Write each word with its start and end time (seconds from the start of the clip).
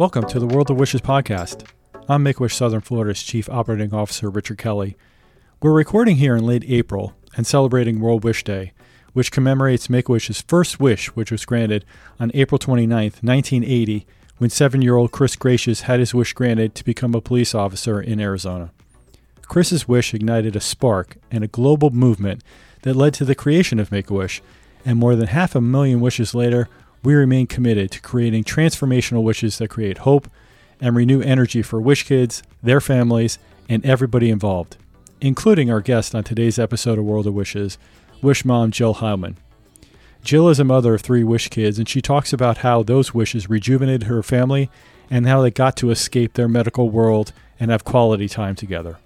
Welcome 0.00 0.26
to 0.28 0.40
the 0.40 0.46
World 0.46 0.70
of 0.70 0.78
Wishes 0.78 1.02
podcast. 1.02 1.68
I'm 2.08 2.22
Make 2.22 2.40
Wish 2.40 2.56
Southern 2.56 2.80
Florida's 2.80 3.22
Chief 3.22 3.50
Operating 3.50 3.92
Officer, 3.92 4.30
Richard 4.30 4.56
Kelly. 4.56 4.96
We're 5.60 5.74
recording 5.74 6.16
here 6.16 6.34
in 6.34 6.46
late 6.46 6.64
April 6.66 7.14
and 7.36 7.46
celebrating 7.46 8.00
World 8.00 8.24
Wish 8.24 8.42
Day, 8.42 8.72
which 9.12 9.30
commemorates 9.30 9.90
Make 9.90 10.08
Wish's 10.08 10.40
first 10.40 10.80
wish, 10.80 11.08
which 11.08 11.30
was 11.30 11.44
granted 11.44 11.84
on 12.18 12.30
April 12.32 12.58
29, 12.58 12.88
1980, 13.20 14.06
when 14.38 14.48
seven 14.48 14.80
year 14.80 14.96
old 14.96 15.12
Chris 15.12 15.36
Greicius 15.36 15.82
had 15.82 16.00
his 16.00 16.14
wish 16.14 16.32
granted 16.32 16.74
to 16.76 16.84
become 16.84 17.14
a 17.14 17.20
police 17.20 17.54
officer 17.54 18.00
in 18.00 18.20
Arizona. 18.20 18.70
Chris's 19.48 19.86
wish 19.86 20.14
ignited 20.14 20.56
a 20.56 20.60
spark 20.60 21.18
and 21.30 21.44
a 21.44 21.46
global 21.46 21.90
movement 21.90 22.42
that 22.84 22.96
led 22.96 23.12
to 23.12 23.26
the 23.26 23.34
creation 23.34 23.78
of 23.78 23.92
Make 23.92 24.08
a 24.08 24.14
Wish, 24.14 24.40
and 24.82 24.98
more 24.98 25.14
than 25.14 25.26
half 25.26 25.54
a 25.54 25.60
million 25.60 26.00
wishes 26.00 26.34
later, 26.34 26.70
we 27.02 27.14
remain 27.14 27.46
committed 27.46 27.90
to 27.90 28.00
creating 28.00 28.44
transformational 28.44 29.22
wishes 29.22 29.58
that 29.58 29.68
create 29.68 29.98
hope 29.98 30.28
and 30.80 30.96
renew 30.96 31.20
energy 31.22 31.62
for 31.62 31.80
wish 31.80 32.04
kids, 32.04 32.42
their 32.62 32.80
families, 32.80 33.38
and 33.68 33.84
everybody 33.84 34.30
involved, 34.30 34.76
including 35.20 35.70
our 35.70 35.80
guest 35.80 36.14
on 36.14 36.24
today's 36.24 36.58
episode 36.58 36.98
of 36.98 37.04
World 37.04 37.26
of 37.26 37.34
Wishes, 37.34 37.78
Wish 38.22 38.44
Mom 38.44 38.70
Jill 38.70 38.96
Heilman. 38.96 39.36
Jill 40.22 40.48
is 40.48 40.60
a 40.60 40.64
mother 40.64 40.94
of 40.94 41.00
three 41.00 41.24
wish 41.24 41.48
kids, 41.48 41.78
and 41.78 41.88
she 41.88 42.02
talks 42.02 42.32
about 42.32 42.58
how 42.58 42.82
those 42.82 43.14
wishes 43.14 43.48
rejuvenated 43.48 44.04
her 44.04 44.22
family 44.22 44.70
and 45.10 45.26
how 45.26 45.40
they 45.40 45.50
got 45.50 45.76
to 45.78 45.90
escape 45.90 46.34
their 46.34 46.48
medical 46.48 46.90
world 46.90 47.32
and 47.58 47.70
have 47.70 47.84
quality 47.84 48.28
time 48.28 48.54
together. 48.54 48.98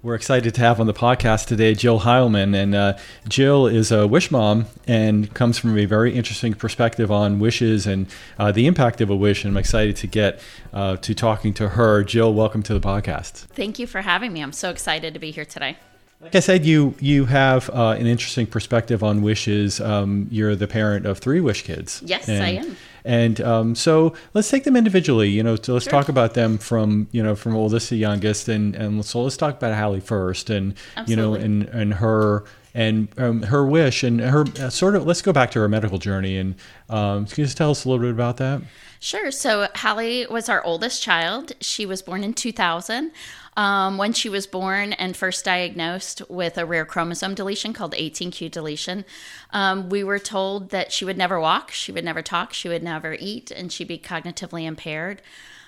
We're 0.00 0.14
excited 0.14 0.54
to 0.54 0.60
have 0.60 0.78
on 0.78 0.86
the 0.86 0.94
podcast 0.94 1.46
today 1.46 1.74
Jill 1.74 2.00
Heilman. 2.00 2.54
And 2.54 2.72
uh, 2.72 2.96
Jill 3.28 3.66
is 3.66 3.90
a 3.90 4.06
wish 4.06 4.30
mom 4.30 4.66
and 4.86 5.34
comes 5.34 5.58
from 5.58 5.76
a 5.76 5.86
very 5.86 6.14
interesting 6.14 6.54
perspective 6.54 7.10
on 7.10 7.40
wishes 7.40 7.84
and 7.84 8.06
uh, 8.38 8.52
the 8.52 8.68
impact 8.68 9.00
of 9.00 9.10
a 9.10 9.16
wish. 9.16 9.44
And 9.44 9.52
I'm 9.52 9.56
excited 9.56 9.96
to 9.96 10.06
get 10.06 10.40
uh, 10.72 10.98
to 10.98 11.14
talking 11.14 11.52
to 11.54 11.70
her. 11.70 12.04
Jill, 12.04 12.32
welcome 12.32 12.62
to 12.62 12.74
the 12.74 12.80
podcast. 12.80 13.46
Thank 13.46 13.80
you 13.80 13.88
for 13.88 14.02
having 14.02 14.32
me. 14.32 14.40
I'm 14.40 14.52
so 14.52 14.70
excited 14.70 15.14
to 15.14 15.20
be 15.20 15.32
here 15.32 15.44
today. 15.44 15.76
Like 16.20 16.34
I 16.34 16.40
said, 16.40 16.64
you 16.64 16.94
you 17.00 17.24
have 17.26 17.68
uh, 17.70 17.96
an 17.98 18.06
interesting 18.06 18.46
perspective 18.46 19.02
on 19.02 19.22
wishes. 19.22 19.80
Um, 19.80 20.28
you're 20.30 20.54
the 20.54 20.68
parent 20.68 21.06
of 21.06 21.18
three 21.18 21.40
wish 21.40 21.62
kids. 21.62 22.02
Yes, 22.04 22.28
I 22.28 22.50
am. 22.50 22.76
And 23.04 23.40
um, 23.40 23.74
so 23.74 24.14
let's 24.34 24.50
take 24.50 24.64
them 24.64 24.76
individually. 24.76 25.28
You 25.28 25.42
know, 25.42 25.56
so 25.56 25.74
let's 25.74 25.84
Sure. 25.84 25.92
talk 25.92 26.08
about 26.08 26.34
them 26.34 26.58
from 26.58 27.08
you 27.12 27.22
know 27.22 27.34
from 27.34 27.54
oldest 27.54 27.88
to 27.90 27.96
youngest, 27.96 28.48
and 28.48 28.74
and 28.74 29.04
so 29.04 29.22
let's 29.22 29.36
talk 29.36 29.56
about 29.56 29.76
Hallie 29.76 30.00
first, 30.00 30.50
and 30.50 30.74
you 31.06 31.16
know, 31.16 31.34
and 31.34 31.64
and 31.68 31.94
her 31.94 32.44
and 32.74 33.08
um, 33.16 33.42
her 33.42 33.64
wish 33.66 34.02
and 34.02 34.20
her 34.20 34.44
uh, 34.60 34.70
sort 34.70 34.94
of. 34.94 35.06
Let's 35.06 35.22
go 35.22 35.32
back 35.32 35.50
to 35.52 35.60
her 35.60 35.68
medical 35.68 35.98
journey, 35.98 36.36
and 36.36 36.54
um, 36.88 37.26
can 37.26 37.42
you 37.42 37.46
just 37.46 37.56
tell 37.56 37.70
us 37.70 37.84
a 37.84 37.88
little 37.88 38.02
bit 38.04 38.12
about 38.12 38.36
that? 38.38 38.62
Sure. 39.00 39.30
So 39.30 39.68
Hallie 39.76 40.26
was 40.26 40.48
our 40.48 40.62
oldest 40.64 41.02
child. 41.02 41.52
She 41.60 41.86
was 41.86 42.02
born 42.02 42.24
in 42.24 42.34
2000. 42.34 43.12
Um, 43.58 43.98
when 43.98 44.12
she 44.12 44.28
was 44.28 44.46
born 44.46 44.92
and 44.92 45.16
first 45.16 45.44
diagnosed 45.44 46.22
with 46.28 46.58
a 46.58 46.64
rare 46.64 46.84
chromosome 46.84 47.34
deletion 47.34 47.72
called 47.72 47.92
18q 47.92 48.52
deletion, 48.52 49.04
um, 49.50 49.88
we 49.88 50.04
were 50.04 50.20
told 50.20 50.70
that 50.70 50.92
she 50.92 51.04
would 51.04 51.18
never 51.18 51.40
walk, 51.40 51.72
she 51.72 51.90
would 51.90 52.04
never 52.04 52.22
talk, 52.22 52.52
she 52.52 52.68
would 52.68 52.84
never 52.84 53.16
eat, 53.18 53.50
and 53.50 53.72
she'd 53.72 53.88
be 53.88 53.98
cognitively 53.98 54.64
impaired. 54.64 55.22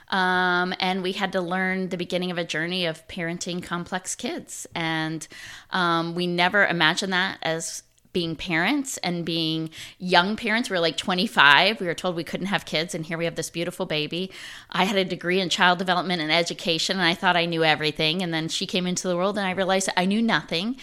Um, 0.06 0.72
and 0.78 1.02
we 1.02 1.12
had 1.12 1.32
to 1.32 1.40
learn 1.40 1.88
the 1.88 1.96
beginning 1.96 2.30
of 2.30 2.38
a 2.38 2.44
journey 2.44 2.86
of 2.86 3.06
parenting 3.08 3.60
complex 3.60 4.14
kids. 4.14 4.68
And 4.72 5.26
um, 5.70 6.14
we 6.14 6.28
never 6.28 6.64
imagined 6.64 7.12
that 7.12 7.38
as 7.42 7.82
being 8.12 8.36
parents 8.36 8.96
and 8.98 9.24
being 9.24 9.70
young 9.98 10.36
parents. 10.36 10.68
We 10.68 10.74
were 10.74 10.80
like 10.80 10.96
25. 10.96 11.80
We 11.80 11.86
were 11.86 11.94
told 11.94 12.16
we 12.16 12.24
couldn't 12.24 12.46
have 12.46 12.64
kids, 12.64 12.94
and 12.94 13.06
here 13.06 13.18
we 13.18 13.24
have 13.24 13.36
this 13.36 13.50
beautiful 13.50 13.86
baby. 13.86 14.30
I 14.70 14.84
had 14.84 14.96
a 14.96 15.04
degree 15.04 15.40
in 15.40 15.48
child 15.48 15.78
development 15.78 16.22
and 16.22 16.32
education, 16.32 16.98
and 16.98 17.06
I 17.06 17.14
thought 17.14 17.36
I 17.36 17.46
knew 17.46 17.64
everything. 17.64 18.22
And 18.22 18.34
then 18.34 18.48
she 18.48 18.66
came 18.66 18.86
into 18.86 19.08
the 19.08 19.16
world, 19.16 19.38
and 19.38 19.46
I 19.46 19.52
realized 19.52 19.88
I 19.96 20.06
knew 20.06 20.22
nothing. 20.22 20.76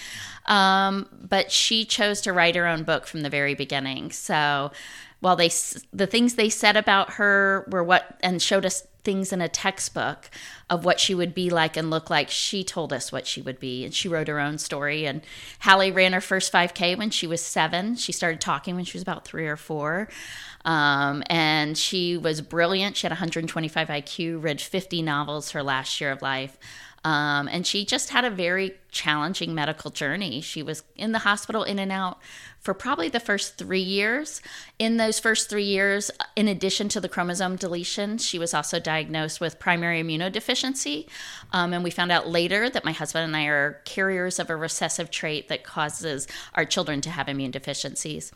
Um, 0.45 1.07
but 1.11 1.51
she 1.51 1.83
chose 1.83 2.21
to 2.21 2.33
write 2.33 2.55
her 2.55 2.67
own 2.67 2.83
book 2.83 3.05
from 3.05 3.21
the 3.21 3.29
very 3.29 3.53
beginning. 3.53 4.11
So 4.11 4.71
while 5.19 5.35
they 5.35 5.49
the 5.91 6.07
things 6.07 6.35
they 6.35 6.49
said 6.49 6.77
about 6.77 7.13
her 7.13 7.67
were 7.71 7.83
what 7.83 8.17
and 8.21 8.41
showed 8.41 8.65
us 8.65 8.85
things 9.07 9.31
in 9.31 9.39
a 9.39 9.47
textbook 9.47 10.29
of 10.69 10.83
what 10.83 10.99
she 10.99 11.15
would 11.15 11.33
be 11.33 11.49
like 11.49 11.77
and 11.77 11.89
look 11.89 12.09
like. 12.09 12.29
She 12.29 12.61
told 12.61 12.91
us 12.91 13.09
what 13.09 13.25
she 13.25 13.41
would 13.41 13.57
be 13.57 13.85
and 13.85 13.93
she 13.93 14.09
wrote 14.09 14.27
her 14.27 14.37
own 14.37 14.57
story. 14.57 15.05
And 15.05 15.21
hallie 15.59 15.91
ran 15.91 16.11
her 16.11 16.19
first 16.19 16.51
5k 16.51 16.97
when 16.97 17.09
she 17.09 17.25
was 17.25 17.41
seven. 17.41 17.95
She 17.95 18.11
started 18.11 18.41
talking 18.41 18.75
when 18.75 18.83
she 18.83 18.97
was 18.97 19.03
about 19.03 19.23
three 19.23 19.47
or 19.47 19.55
four. 19.55 20.09
Um, 20.65 21.23
and 21.27 21.77
she 21.77 22.17
was 22.17 22.41
brilliant. 22.41 22.97
She 22.97 23.07
had 23.07 23.11
125 23.11 23.87
iq 23.87 24.43
read 24.43 24.59
50 24.59 25.01
novels 25.01 25.51
her 25.51 25.63
last 25.63 26.01
year 26.01 26.11
of 26.11 26.21
life. 26.21 26.57
Um, 27.05 27.47
and 27.47 27.65
she 27.65 27.85
just 27.85 28.09
had 28.09 28.25
a 28.25 28.29
very 28.29 28.75
challenging 28.91 29.53
medical 29.53 29.91
journey. 29.91 30.41
She 30.41 30.63
was 30.63 30.83
in 30.95 31.11
the 31.11 31.19
hospital, 31.19 31.63
in 31.63 31.79
and 31.79 31.91
out, 31.91 32.19
for 32.59 32.73
probably 32.73 33.09
the 33.09 33.19
first 33.19 33.57
three 33.57 33.81
years. 33.81 34.41
In 34.79 34.97
those 34.97 35.19
first 35.19 35.49
three 35.49 35.63
years, 35.63 36.11
in 36.35 36.47
addition 36.47 36.89
to 36.89 36.99
the 36.99 37.09
chromosome 37.09 37.55
deletion, 37.55 38.17
she 38.17 38.39
was 38.39 38.53
also 38.53 38.79
diagnosed 38.79 39.39
with 39.39 39.59
primary 39.59 40.03
immunodeficiency. 40.03 41.07
Um, 41.51 41.73
and 41.73 41.83
we 41.83 41.91
found 41.91 42.11
out 42.11 42.29
later 42.29 42.69
that 42.69 42.85
my 42.85 42.91
husband 42.91 43.25
and 43.25 43.35
I 43.35 43.45
are 43.45 43.81
carriers 43.85 44.39
of 44.39 44.49
a 44.49 44.55
recessive 44.55 45.11
trait 45.11 45.47
that 45.49 45.63
causes 45.63 46.27
our 46.55 46.65
children 46.65 47.01
to 47.01 47.09
have 47.09 47.29
immune 47.29 47.51
deficiencies. 47.51 48.31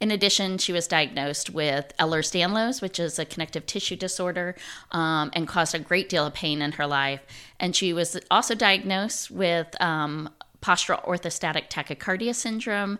In 0.00 0.10
addition, 0.10 0.56
she 0.56 0.72
was 0.72 0.86
diagnosed 0.86 1.50
with 1.50 1.92
Ehlers-Danlos, 1.98 2.80
which 2.80 2.98
is 2.98 3.18
a 3.18 3.26
connective 3.26 3.66
tissue 3.66 3.96
disorder, 3.96 4.56
um, 4.92 5.30
and 5.34 5.46
caused 5.46 5.74
a 5.74 5.78
great 5.78 6.08
deal 6.08 6.24
of 6.24 6.32
pain 6.32 6.62
in 6.62 6.72
her 6.72 6.86
life. 6.86 7.20
And 7.58 7.76
she 7.76 7.92
was 7.92 8.18
also 8.30 8.54
diagnosed 8.54 9.30
with 9.30 9.68
um, 9.78 9.89
Um, 9.90 10.30
postural 10.62 11.04
orthostatic 11.06 11.68
tachycardia 11.68 12.34
syndrome. 12.34 12.98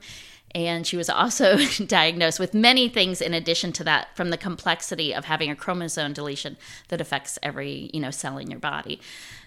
And 0.52 0.86
she 0.86 0.96
was 0.96 1.08
also 1.08 1.58
diagnosed 1.86 2.40
with 2.40 2.54
many 2.54 2.88
things 2.88 3.20
in 3.20 3.34
addition 3.34 3.72
to 3.74 3.84
that 3.84 4.16
from 4.16 4.30
the 4.30 4.36
complexity 4.36 5.14
of 5.14 5.26
having 5.26 5.50
a 5.50 5.56
chromosome 5.56 6.12
deletion 6.12 6.56
that 6.88 7.00
affects 7.00 7.38
every, 7.42 7.90
you 7.92 8.00
know, 8.00 8.10
cell 8.10 8.38
in 8.38 8.50
your 8.50 8.60
body. 8.60 9.00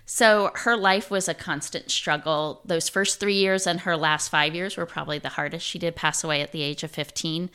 So 0.05 0.51
her 0.55 0.75
life 0.75 1.09
was 1.09 1.29
a 1.29 1.33
constant 1.33 1.89
struggle. 1.89 2.61
Those 2.65 2.89
first 2.89 3.19
three 3.19 3.35
years 3.35 3.65
and 3.65 3.81
her 3.81 3.95
last 3.95 4.27
five 4.27 4.53
years 4.53 4.75
were 4.75 4.85
probably 4.85 5.17
the 5.17 5.29
hardest. 5.29 5.65
She 5.65 5.79
did 5.79 5.95
pass 5.95 6.23
away 6.23 6.41
at 6.41 6.51
the 6.51 6.61
age 6.61 6.83
of 6.83 6.91
15. 6.91 7.49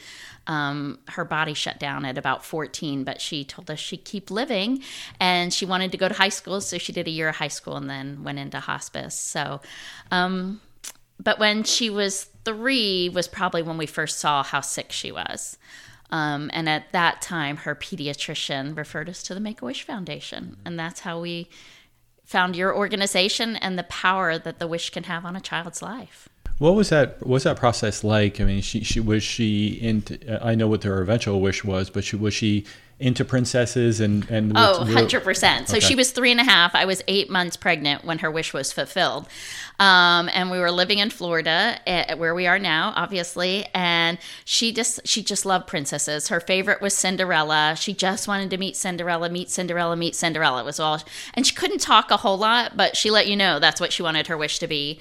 Um, 0.46 0.98
her 1.08 1.26
body 1.26 1.52
shut 1.52 1.78
down 1.78 2.06
at 2.06 2.16
about 2.16 2.44
14, 2.44 3.04
but 3.04 3.20
she 3.20 3.44
told 3.44 3.70
us 3.70 3.78
she'd 3.78 4.04
keep 4.04 4.30
living 4.30 4.82
and 5.20 5.52
she 5.52 5.66
wanted 5.66 5.92
to 5.92 5.98
go 5.98 6.08
to 6.08 6.14
high 6.14 6.30
school. 6.30 6.62
So 6.62 6.78
she 6.78 6.92
did 6.92 7.06
a 7.06 7.10
year 7.10 7.28
of 7.28 7.36
high 7.36 7.48
school 7.48 7.76
and 7.76 7.88
then 7.88 8.24
went 8.24 8.38
into 8.38 8.60
hospice. 8.60 9.14
So, 9.14 9.60
um, 10.10 10.62
but 11.20 11.38
when 11.38 11.64
she 11.64 11.90
was 11.90 12.28
three 12.44 13.10
was 13.10 13.28
probably 13.28 13.62
when 13.62 13.76
we 13.76 13.86
first 13.86 14.18
saw 14.18 14.42
how 14.42 14.62
sick 14.62 14.90
she 14.90 15.12
was. 15.12 15.58
Um, 16.10 16.50
and 16.54 16.66
at 16.68 16.90
that 16.92 17.20
time, 17.20 17.58
her 17.58 17.74
pediatrician 17.74 18.74
referred 18.74 19.10
us 19.10 19.22
to 19.24 19.34
the 19.34 19.40
Make 19.40 19.60
a 19.60 19.66
Wish 19.66 19.82
Foundation. 19.82 20.56
And 20.64 20.78
that's 20.78 21.00
how 21.00 21.20
we 21.20 21.50
found 22.28 22.54
your 22.54 22.76
organization 22.76 23.56
and 23.56 23.78
the 23.78 23.84
power 23.84 24.38
that 24.38 24.58
the 24.58 24.66
wish 24.66 24.90
can 24.90 25.04
have 25.04 25.24
on 25.24 25.34
a 25.34 25.40
child's 25.40 25.80
life. 25.80 26.28
What 26.58 26.74
was 26.74 26.88
that? 26.88 27.20
What 27.20 27.28
was 27.28 27.42
that 27.44 27.56
process 27.56 28.02
like? 28.02 28.40
I 28.40 28.44
mean, 28.44 28.62
she, 28.62 28.82
she 28.82 28.98
was 29.00 29.22
she 29.22 29.78
into? 29.80 30.44
I 30.44 30.54
know 30.56 30.66
what 30.66 30.82
her 30.84 31.00
eventual 31.00 31.40
wish 31.40 31.62
was, 31.64 31.88
but 31.88 32.02
she 32.04 32.16
was 32.16 32.34
she 32.34 32.64
into 33.00 33.24
princesses 33.24 34.00
and 34.00 34.28
and 34.28 34.52
Oh, 34.56 34.80
100%. 34.84 35.68
So 35.68 35.76
Okay. 35.76 35.86
she 35.86 35.94
was 35.94 36.10
three 36.10 36.32
and 36.32 36.40
a 36.40 36.44
half. 36.44 36.74
I 36.74 36.84
was 36.84 37.00
eight 37.06 37.30
months 37.30 37.56
pregnant 37.56 38.04
when 38.04 38.18
her 38.18 38.30
wish 38.30 38.52
was 38.52 38.72
fulfilled. 38.72 39.28
Um, 39.78 40.28
and 40.34 40.50
we 40.50 40.58
were 40.58 40.72
living 40.72 40.98
in 40.98 41.10
Florida, 41.10 41.78
eh, 41.86 42.14
where 42.14 42.34
we 42.34 42.48
are 42.48 42.58
now, 42.58 42.92
obviously. 42.96 43.66
And 43.72 44.18
she 44.44 44.72
just 44.72 44.98
she 45.06 45.22
just 45.22 45.46
loved 45.46 45.68
princesses. 45.68 46.26
Her 46.26 46.40
favorite 46.40 46.80
was 46.80 46.92
Cinderella. 46.92 47.76
She 47.78 47.94
just 47.94 48.26
wanted 48.26 48.50
to 48.50 48.58
meet 48.58 48.74
Cinderella, 48.76 49.28
meet 49.28 49.48
Cinderella, 49.48 49.94
meet 49.94 50.16
Cinderella. 50.16 50.62
It 50.62 50.64
was 50.64 50.80
all, 50.80 51.00
and 51.34 51.46
she 51.46 51.54
couldn't 51.54 51.78
talk 51.80 52.10
a 52.10 52.16
whole 52.16 52.36
lot, 52.36 52.76
but 52.76 52.96
she 52.96 53.12
let 53.12 53.28
you 53.28 53.36
know 53.36 53.60
that's 53.60 53.80
what 53.80 53.92
she 53.92 54.02
wanted 54.02 54.26
her 54.26 54.36
wish 54.36 54.58
to 54.58 54.66
be. 54.66 54.98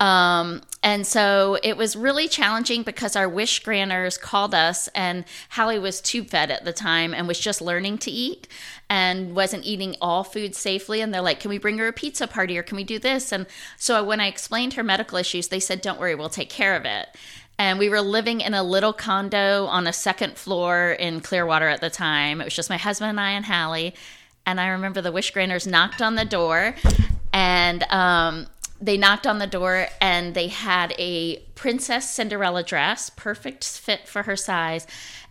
Um, 0.00 0.62
and 0.82 1.06
so 1.06 1.58
it 1.62 1.76
was 1.76 1.94
really 1.94 2.26
challenging 2.26 2.82
because 2.82 3.14
our 3.14 3.28
wish 3.28 3.62
granters 3.62 4.16
called 4.16 4.54
us, 4.54 4.88
and 4.88 5.26
Hallie 5.50 5.78
was 5.78 6.00
tube 6.00 6.30
fed 6.30 6.50
at 6.50 6.64
the 6.64 6.72
time 6.72 7.12
and 7.12 7.28
was 7.28 7.38
just 7.38 7.60
learning 7.60 7.98
to 7.98 8.10
eat 8.10 8.48
and 8.88 9.36
wasn't 9.36 9.66
eating 9.66 9.94
all 10.00 10.24
food 10.24 10.54
safely. 10.54 11.02
And 11.02 11.12
they're 11.12 11.20
like, 11.20 11.40
Can 11.40 11.50
we 11.50 11.58
bring 11.58 11.76
her 11.78 11.88
a 11.88 11.92
pizza 11.92 12.26
party 12.26 12.56
or 12.56 12.62
can 12.62 12.76
we 12.76 12.84
do 12.84 12.98
this? 12.98 13.30
And 13.30 13.46
so 13.76 14.02
when 14.02 14.20
I 14.20 14.26
explained 14.26 14.72
her 14.74 14.82
medical 14.82 15.18
issues, 15.18 15.48
they 15.48 15.60
said, 15.60 15.82
Don't 15.82 16.00
worry, 16.00 16.14
we'll 16.14 16.30
take 16.30 16.48
care 16.48 16.76
of 16.76 16.86
it. 16.86 17.08
And 17.58 17.78
we 17.78 17.90
were 17.90 18.00
living 18.00 18.40
in 18.40 18.54
a 18.54 18.62
little 18.62 18.94
condo 18.94 19.66
on 19.66 19.86
a 19.86 19.92
second 19.92 20.38
floor 20.38 20.92
in 20.92 21.20
Clearwater 21.20 21.68
at 21.68 21.82
the 21.82 21.90
time. 21.90 22.40
It 22.40 22.44
was 22.44 22.56
just 22.56 22.70
my 22.70 22.78
husband 22.78 23.10
and 23.10 23.20
I 23.20 23.32
and 23.32 23.44
Hallie. 23.44 23.94
And 24.46 24.58
I 24.58 24.68
remember 24.68 25.02
the 25.02 25.12
wish 25.12 25.30
granters 25.30 25.66
knocked 25.66 26.00
on 26.00 26.14
the 26.14 26.24
door 26.24 26.74
and 27.34 27.82
um, 27.90 28.46
they 28.80 28.96
knocked 28.96 29.26
on 29.26 29.38
the 29.38 29.46
door 29.46 29.88
and 30.00 30.34
they 30.34 30.48
had 30.48 30.94
a 30.98 31.38
Princess 31.54 32.08
Cinderella 32.10 32.62
dress, 32.62 33.10
perfect 33.10 33.64
fit 33.64 34.08
for 34.08 34.22
her 34.22 34.36
size, 34.36 34.86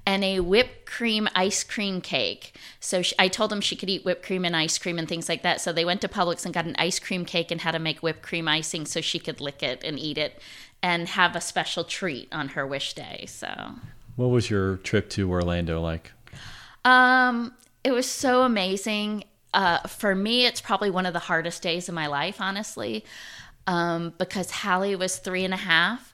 and 0.06 0.24
a 0.24 0.40
whipped 0.40 0.86
cream 0.86 1.28
ice 1.36 1.64
cream 1.64 2.02
cake. 2.02 2.56
So 2.80 3.02
she, 3.02 3.16
I 3.20 3.28
told 3.28 3.52
them 3.52 3.62
she 3.62 3.76
could 3.76 3.90
eat 3.90 4.06
whipped 4.06 4.26
cream 4.26 4.46
and 4.46 4.56
ice 4.56 4.78
cream 4.78 4.98
and 5.00 5.08
things 5.08 5.28
like 5.30 5.44
that. 5.44 5.62
So 5.62 5.74
they 5.74 5.86
went 5.86 6.02
to 6.02 6.08
Publix 6.08 6.46
and 6.46 6.54
got 6.54 6.66
an 6.66 6.76
ice 6.80 7.00
cream 7.00 7.26
cake 7.26 7.52
and 7.52 7.62
how 7.62 7.72
to 7.72 7.80
make 7.80 8.00
whipped 8.00 8.22
cream 8.22 8.48
icing 8.48 8.86
so 8.86 9.02
she 9.02 9.20
could 9.20 9.42
lick 9.42 9.62
it 9.64 9.84
and 9.84 10.00
eat 10.00 10.18
it 10.18 10.40
and 10.82 11.10
have 11.10 11.36
a 11.36 11.42
special 11.42 11.84
treat 11.84 12.28
on 12.32 12.50
her 12.50 12.66
wish 12.66 12.94
day. 12.94 13.26
So 13.28 13.72
What 14.16 14.28
was 14.28 14.50
your 14.50 14.78
trip 14.78 15.10
to 15.12 15.30
Orlando 15.30 15.82
like? 15.82 16.12
um, 16.86 17.54
it 17.84 17.92
was 17.92 18.06
so 18.10 18.44
amazing. 18.44 19.24
Uh, 19.54 19.80
for 19.88 20.14
me, 20.14 20.46
it's 20.46 20.62
probably 20.62 20.92
one 20.92 21.06
of 21.06 21.14
the 21.14 21.20
hardest 21.20 21.62
days 21.62 21.90
of 21.90 21.96
my 21.96 22.08
life, 22.08 22.40
honestly, 22.40 23.04
um, 23.66 24.14
because 24.18 24.52
Hallie 24.52 24.96
was 24.96 25.18
three 25.18 25.44
and 25.44 25.54
a 25.54 25.58
half, 25.58 26.14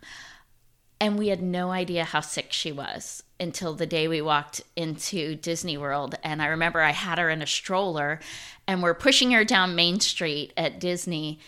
and 1.00 1.20
we 1.20 1.28
had 1.28 1.42
no 1.42 1.72
idea 1.72 2.06
how 2.06 2.22
sick 2.22 2.54
she 2.54 2.72
was 2.72 3.24
until 3.40 3.74
the 3.74 3.86
day 3.86 4.08
we 4.08 4.22
walked 4.22 4.62
into 4.78 5.36
Disney 5.36 5.78
World. 5.78 6.16
And 6.24 6.42
I 6.42 6.48
remember 6.48 6.80
I 6.80 6.92
had 6.92 7.18
her 7.18 7.30
in 7.30 7.42
a 7.42 7.48
stroller, 7.48 8.22
and 8.66 8.82
we're 8.82 8.94
pushing 8.94 9.32
her 9.32 9.44
down 9.44 9.76
Main 9.76 10.00
Street 10.00 10.54
at 10.56 10.80
Disney. 10.80 11.40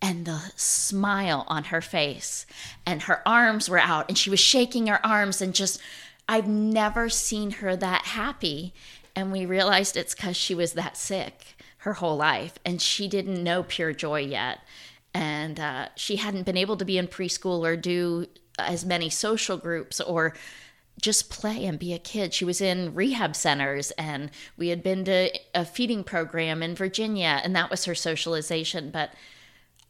And 0.00 0.26
the 0.26 0.52
smile 0.56 1.44
on 1.46 1.64
her 1.64 1.80
face, 1.80 2.44
and 2.84 3.02
her 3.02 3.22
arms 3.26 3.68
were 3.68 3.78
out, 3.78 4.06
and 4.08 4.18
she 4.18 4.30
was 4.30 4.40
shaking 4.40 4.88
her 4.88 5.04
arms, 5.06 5.40
and 5.40 5.54
just, 5.54 5.80
I've 6.28 6.48
never 6.48 7.08
seen 7.08 7.50
her 7.52 7.76
that 7.76 8.06
happy. 8.06 8.74
And 9.14 9.30
we 9.30 9.46
realized 9.46 9.96
it's 9.96 10.14
because 10.14 10.36
she 10.36 10.54
was 10.54 10.72
that 10.72 10.96
sick 10.96 11.56
her 11.78 11.94
whole 11.94 12.16
life, 12.16 12.58
and 12.64 12.80
she 12.80 13.08
didn't 13.08 13.42
know 13.42 13.64
pure 13.64 13.92
joy 13.92 14.20
yet. 14.20 14.60
And 15.12 15.58
uh, 15.58 15.88
she 15.96 16.16
hadn't 16.16 16.44
been 16.44 16.56
able 16.56 16.76
to 16.76 16.84
be 16.84 16.96
in 16.96 17.08
preschool 17.08 17.66
or 17.66 17.76
do 17.76 18.26
as 18.58 18.84
many 18.84 19.10
social 19.10 19.56
groups 19.56 20.00
or 20.00 20.34
just 21.00 21.30
play 21.30 21.64
and 21.64 21.78
be 21.78 21.92
a 21.92 21.98
kid. 21.98 22.32
She 22.32 22.44
was 22.44 22.60
in 22.60 22.94
rehab 22.94 23.34
centers 23.34 23.90
and 23.92 24.30
we 24.56 24.68
had 24.68 24.82
been 24.82 25.04
to 25.06 25.30
a 25.54 25.64
feeding 25.64 26.04
program 26.04 26.62
in 26.62 26.74
Virginia 26.74 27.40
and 27.42 27.56
that 27.56 27.70
was 27.70 27.86
her 27.86 27.94
socialization. 27.94 28.90
But 28.90 29.10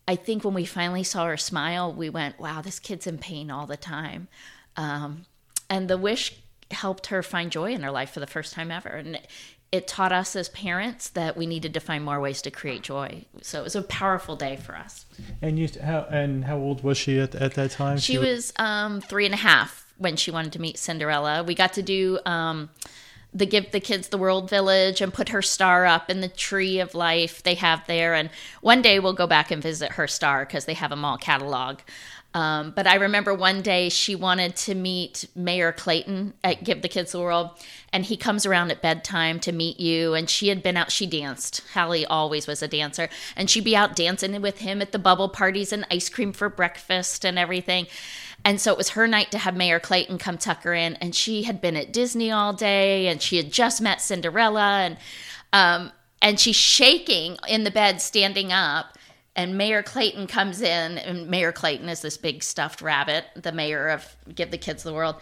I 0.09 0.17
think 0.17 0.45
when 0.45 0.55
we 0.55 0.65
finally 0.65 1.05
saw 1.05 1.27
her 1.27 1.37
smile, 1.37 1.93
we 1.93 2.09
went, 2.09 2.41
wow, 2.41 2.63
this 2.63 2.79
kid's 2.79 3.07
in 3.07 3.19
pain 3.19 3.51
all 3.51 3.67
the 3.67 3.77
time. 3.77 4.29
Um, 4.77 5.27
and 5.69 5.89
the 5.89 5.99
wish 5.99 6.42
helped 6.73 7.07
her 7.09 7.23
find 7.23 7.51
joy 7.51 7.73
in 7.73 7.83
her 7.83 7.91
life 7.91 8.11
for 8.11 8.21
the 8.21 8.27
first 8.27 8.53
time 8.53 8.71
ever. 8.71 8.89
And 8.91 9.21
it 9.73 9.89
taught 9.89 10.13
us 10.13 10.37
as 10.37 10.51
parents 10.51 11.09
that 11.11 11.37
we 11.37 11.47
needed 11.47 11.73
to 11.75 11.81
find 11.81 12.05
more 12.05 12.21
ways 12.21 12.43
to 12.43 12.51
create 12.51 12.83
joy. 12.83 13.25
So 13.41 13.61
it 13.61 13.65
was 13.65 13.75
a 13.75 13.83
powerful 13.83 14.37
day 14.37 14.57
for 14.57 14.77
us. 14.77 15.07
And 15.41 15.59
you 15.59 15.69
how 15.83 16.07
and 16.11 16.45
how 16.45 16.59
old 16.59 16.85
was 16.85 16.99
she 16.99 17.19
at, 17.19 17.35
at 17.35 17.55
that 17.55 17.71
time? 17.71 17.97
She 17.99 18.19
was 18.19 18.53
um, 18.57 19.01
three 19.01 19.25
and 19.25 19.35
a 19.35 19.39
half 19.39 19.93
when 19.97 20.17
she 20.17 20.31
wanted 20.31 20.53
to 20.53 20.61
meet 20.61 20.79
Cinderella. 20.79 21.43
We 21.43 21.55
got 21.55 21.73
to 21.75 21.83
do 21.83 22.19
um, 22.27 22.69
the 23.33 23.47
give 23.47 23.71
the 23.73 23.81
kids 23.81 24.09
the 24.09 24.19
world 24.19 24.51
village 24.51 25.01
and 25.01 25.13
put 25.13 25.31
her 25.31 25.41
star 25.41 25.87
up 25.87 26.11
in 26.11 26.21
the 26.21 26.29
tree 26.29 26.81
of 26.81 26.95
life 26.95 27.43
they 27.43 27.55
have 27.55 27.87
there. 27.87 28.13
And 28.13 28.29
one 28.61 28.83
day 28.83 28.99
we'll 28.99 29.15
go 29.15 29.27
back 29.27 29.51
and 29.51 29.63
visit 29.63 29.93
her 29.93 30.07
star 30.07 30.45
because 30.45 30.67
they 30.67 30.75
have 30.75 30.91
them 30.91 31.05
all 31.05 31.17
catalog. 31.17 31.79
Um, 32.35 32.73
but 32.75 32.87
I 32.87 32.95
remember 32.95 33.35
one 33.35 33.61
day 33.61 33.91
she 33.91 34.15
wanted 34.15 34.57
to 34.57 34.75
meet 34.75 35.29
Mayor 35.35 35.71
Clayton 35.71 36.33
at 36.43 36.65
Give 36.65 36.81
the 36.81 36.89
Kids 36.89 37.13
the 37.13 37.21
World, 37.21 37.51
and 37.93 38.07
he 38.07 38.17
comes 38.17 38.47
around 38.47 38.71
at 38.71 38.81
bedtime 38.81 39.39
to 39.41 39.53
meet 39.53 39.79
you. 39.79 40.15
And 40.15 40.31
she 40.31 40.49
had 40.49 40.63
been 40.63 40.77
out, 40.77 40.91
she 40.91 41.07
danced. 41.07 41.63
Hallie 41.75 42.07
always 42.07 42.47
was 42.47 42.63
a 42.63 42.69
dancer, 42.69 43.11
and 43.37 43.51
she'd 43.51 43.65
be 43.65 43.77
out 43.77 43.95
dancing 43.95 44.41
with 44.41 44.59
him 44.59 44.81
at 44.81 44.93
the 44.93 44.99
bubble 44.99 45.29
parties 45.29 45.73
and 45.73 45.87
ice 45.91 46.09
cream 46.09 46.33
for 46.33 46.49
breakfast 46.49 47.25
and 47.25 47.39
everything. 47.39 47.87
And 48.45 48.61
so 48.61 48.73
it 48.73 48.79
was 48.79 48.91
her 48.91 49.07
night 49.07 49.31
to 49.33 49.39
have 49.39 49.55
Mayor 49.55 49.79
Clayton 49.79 50.19
come 50.19 50.39
tuck 50.39 50.63
her 50.63 50.75
in, 50.75 50.95
and 50.97 51.15
she 51.15 51.43
had 51.43 51.61
been 51.61 51.77
at 51.77 51.93
Disney 51.93 52.31
all 52.31 52.53
day, 52.53 53.09
and 53.09 53.21
she 53.21 53.37
had 53.37 53.53
just 53.53 53.83
met 53.83 54.01
Cinderella, 54.01 54.79
and 54.81 54.97
um, 55.53 55.93
and 56.23 56.41
she's 56.41 56.57
shaking 56.57 57.37
in 57.47 57.65
the 57.65 57.71
bed, 57.71 58.01
standing 58.01 58.53
up 58.53 58.97
and 59.35 59.57
Mayor 59.57 59.83
Clayton 59.83 60.27
comes 60.27 60.61
in, 60.61 60.99
and 60.99 61.29
Mayor 61.29 61.53
Clayton 61.53 61.89
is 61.89 62.03
this 62.03 62.17
big 62.17 62.43
stuffed 62.43 62.83
rabbit, 62.83 63.25
the 63.35 63.53
mayor 63.53 63.89
of 63.89 64.17
Give 64.35 64.51
the 64.51 64.59
Kids 64.59 64.83
the 64.83 64.93
World. 64.93 65.17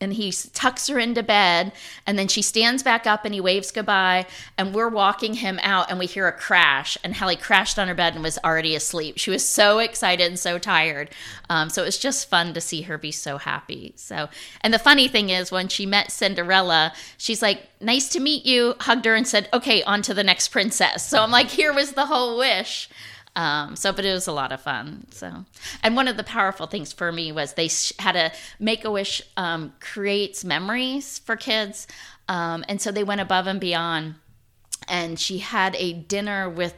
And 0.00 0.12
he 0.14 0.32
tucks 0.32 0.88
her 0.88 0.98
into 0.98 1.22
bed, 1.22 1.70
and 2.08 2.18
then 2.18 2.26
she 2.26 2.42
stands 2.42 2.82
back 2.82 3.06
up 3.06 3.24
and 3.24 3.32
he 3.32 3.40
waves 3.40 3.70
goodbye. 3.70 4.26
And 4.58 4.74
we're 4.74 4.88
walking 4.88 5.34
him 5.34 5.60
out, 5.62 5.90
and 5.90 5.98
we 5.98 6.06
hear 6.06 6.26
a 6.26 6.32
crash. 6.32 6.98
And 7.04 7.14
Hallie 7.14 7.36
crashed 7.36 7.78
on 7.78 7.86
her 7.86 7.94
bed 7.94 8.14
and 8.14 8.22
was 8.22 8.36
already 8.44 8.74
asleep. 8.74 9.16
She 9.18 9.30
was 9.30 9.46
so 9.46 9.78
excited 9.78 10.26
and 10.26 10.38
so 10.38 10.58
tired. 10.58 11.10
Um, 11.48 11.70
so 11.70 11.82
it 11.82 11.84
was 11.84 11.98
just 11.98 12.28
fun 12.28 12.52
to 12.52 12.60
see 12.60 12.82
her 12.82 12.98
be 12.98 13.12
so 13.12 13.38
happy. 13.38 13.92
So, 13.94 14.28
and 14.62 14.74
the 14.74 14.78
funny 14.80 15.06
thing 15.06 15.30
is, 15.30 15.52
when 15.52 15.68
she 15.68 15.86
met 15.86 16.10
Cinderella, 16.10 16.92
she's 17.16 17.40
like, 17.40 17.68
"Nice 17.80 18.08
to 18.08 18.18
meet 18.18 18.44
you," 18.44 18.74
hugged 18.80 19.04
her, 19.04 19.14
and 19.14 19.26
said, 19.26 19.48
"Okay, 19.54 19.84
on 19.84 20.02
to 20.02 20.14
the 20.14 20.24
next 20.24 20.48
princess." 20.48 21.08
So 21.08 21.22
I'm 21.22 21.30
like, 21.30 21.48
here 21.48 21.72
was 21.72 21.92
the 21.92 22.06
whole 22.06 22.36
wish. 22.38 22.88
Um, 23.34 23.76
so, 23.76 23.92
but 23.92 24.04
it 24.04 24.12
was 24.12 24.26
a 24.26 24.32
lot 24.32 24.52
of 24.52 24.60
fun. 24.60 25.06
So, 25.10 25.44
and 25.82 25.96
one 25.96 26.08
of 26.08 26.16
the 26.16 26.24
powerful 26.24 26.66
things 26.66 26.92
for 26.92 27.10
me 27.10 27.32
was 27.32 27.54
they 27.54 27.70
had 27.98 28.14
a 28.14 28.32
Make 28.58 28.84
a 28.84 28.90
Wish 28.90 29.22
um, 29.36 29.72
creates 29.80 30.44
memories 30.44 31.18
for 31.18 31.36
kids, 31.36 31.86
um, 32.28 32.64
and 32.68 32.80
so 32.80 32.92
they 32.92 33.04
went 33.04 33.20
above 33.20 33.46
and 33.46 33.60
beyond. 33.60 34.16
And 34.88 35.18
she 35.18 35.38
had 35.38 35.76
a 35.76 35.92
dinner 35.92 36.50
with 36.50 36.74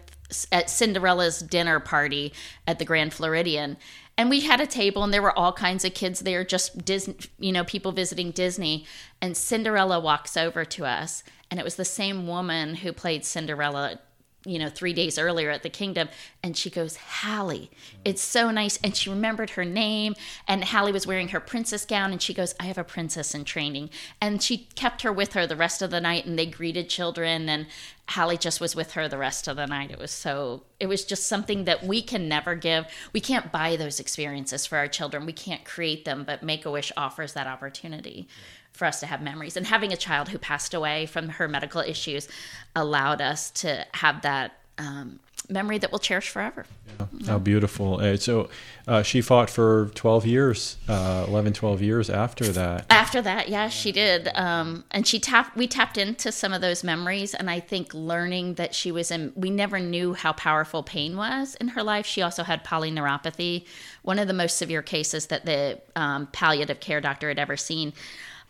at 0.50 0.70
Cinderella's 0.70 1.40
dinner 1.40 1.80
party 1.80 2.32
at 2.66 2.78
the 2.78 2.84
Grand 2.84 3.12
Floridian. 3.12 3.76
And 4.16 4.30
we 4.30 4.40
had 4.40 4.60
a 4.60 4.66
table, 4.66 5.02
and 5.02 5.12
there 5.12 5.22
were 5.22 5.36
all 5.36 5.52
kinds 5.52 5.84
of 5.84 5.94
kids 5.94 6.20
there, 6.20 6.44
just 6.44 6.84
Disney, 6.84 7.16
you 7.38 7.50
know, 7.50 7.64
people 7.64 7.90
visiting 7.90 8.30
Disney. 8.30 8.86
And 9.20 9.36
Cinderella 9.36 9.98
walks 9.98 10.36
over 10.36 10.64
to 10.64 10.84
us, 10.84 11.24
and 11.50 11.58
it 11.58 11.64
was 11.64 11.74
the 11.74 11.84
same 11.84 12.28
woman 12.28 12.76
who 12.76 12.92
played 12.92 13.24
Cinderella 13.24 13.98
you 14.44 14.58
know, 14.58 14.68
three 14.68 14.92
days 14.92 15.18
earlier 15.18 15.50
at 15.50 15.62
the 15.62 15.70
kingdom. 15.70 16.08
And 16.42 16.56
she 16.56 16.70
goes, 16.70 16.96
Hallie, 16.96 17.70
it's 18.04 18.22
so 18.22 18.50
nice. 18.50 18.78
And 18.84 18.94
she 18.94 19.10
remembered 19.10 19.50
her 19.50 19.64
name. 19.64 20.14
And 20.46 20.64
Hallie 20.64 20.92
was 20.92 21.06
wearing 21.06 21.28
her 21.28 21.40
princess 21.40 21.84
gown. 21.84 22.12
And 22.12 22.20
she 22.20 22.34
goes, 22.34 22.54
I 22.60 22.64
have 22.64 22.78
a 22.78 22.84
princess 22.84 23.34
in 23.34 23.44
training. 23.44 23.90
And 24.20 24.42
she 24.42 24.68
kept 24.74 25.02
her 25.02 25.12
with 25.12 25.32
her 25.32 25.46
the 25.46 25.56
rest 25.56 25.82
of 25.82 25.90
the 25.90 26.00
night. 26.00 26.26
And 26.26 26.38
they 26.38 26.46
greeted 26.46 26.88
children. 26.88 27.48
And 27.48 27.66
Hallie 28.10 28.36
just 28.36 28.60
was 28.60 28.76
with 28.76 28.92
her 28.92 29.08
the 29.08 29.18
rest 29.18 29.48
of 29.48 29.56
the 29.56 29.66
night. 29.66 29.90
It 29.90 29.98
was 29.98 30.10
so, 30.10 30.64
it 30.78 30.86
was 30.86 31.04
just 31.04 31.26
something 31.26 31.64
that 31.64 31.84
we 31.84 32.02
can 32.02 32.28
never 32.28 32.54
give. 32.54 32.86
We 33.14 33.20
can't 33.20 33.50
buy 33.50 33.76
those 33.76 33.98
experiences 33.98 34.66
for 34.66 34.76
our 34.76 34.88
children. 34.88 35.24
We 35.24 35.32
can't 35.32 35.64
create 35.64 36.04
them, 36.04 36.24
but 36.24 36.42
Make 36.42 36.66
a 36.66 36.70
Wish 36.70 36.92
offers 36.96 37.32
that 37.32 37.46
opportunity. 37.46 38.28
Yeah 38.28 38.63
for 38.74 38.84
us 38.84 39.00
to 39.00 39.06
have 39.06 39.22
memories. 39.22 39.56
And 39.56 39.66
having 39.66 39.92
a 39.92 39.96
child 39.96 40.28
who 40.28 40.38
passed 40.38 40.74
away 40.74 41.06
from 41.06 41.30
her 41.30 41.48
medical 41.48 41.80
issues 41.80 42.28
allowed 42.76 43.20
us 43.20 43.50
to 43.52 43.86
have 43.94 44.22
that 44.22 44.58
um, 44.78 45.20
memory 45.48 45.78
that 45.78 45.92
we'll 45.92 45.98
cherish 45.98 46.28
forever. 46.28 46.66
Yeah. 46.98 47.26
How 47.26 47.38
beautiful. 47.38 48.00
Uh, 48.00 48.16
so 48.16 48.48
uh, 48.88 49.02
she 49.02 49.20
fought 49.20 49.50
for 49.50 49.90
12 49.94 50.26
years, 50.26 50.76
uh, 50.88 51.26
11, 51.28 51.52
12 51.52 51.82
years 51.82 52.10
after 52.10 52.44
that. 52.46 52.86
After 52.90 53.20
that, 53.22 53.48
yeah, 53.48 53.68
she 53.68 53.92
did. 53.92 54.28
Um, 54.34 54.84
and 54.90 55.06
she 55.06 55.20
tapped, 55.20 55.56
we 55.56 55.66
tapped 55.66 55.98
into 55.98 56.32
some 56.32 56.52
of 56.52 56.60
those 56.60 56.82
memories. 56.82 57.34
And 57.34 57.50
I 57.50 57.60
think 57.60 57.92
learning 57.94 58.54
that 58.54 58.74
she 58.74 58.90
was 58.90 59.10
in, 59.10 59.32
we 59.36 59.50
never 59.50 59.78
knew 59.78 60.14
how 60.14 60.32
powerful 60.32 60.82
pain 60.82 61.16
was 61.16 61.54
in 61.56 61.68
her 61.68 61.82
life. 61.82 62.06
She 62.06 62.22
also 62.22 62.42
had 62.42 62.64
polyneuropathy, 62.64 63.66
one 64.02 64.18
of 64.18 64.28
the 64.28 64.34
most 64.34 64.56
severe 64.56 64.82
cases 64.82 65.26
that 65.26 65.44
the 65.44 65.80
um, 65.94 66.26
palliative 66.28 66.80
care 66.80 67.00
doctor 67.00 67.28
had 67.28 67.38
ever 67.38 67.56
seen. 67.56 67.92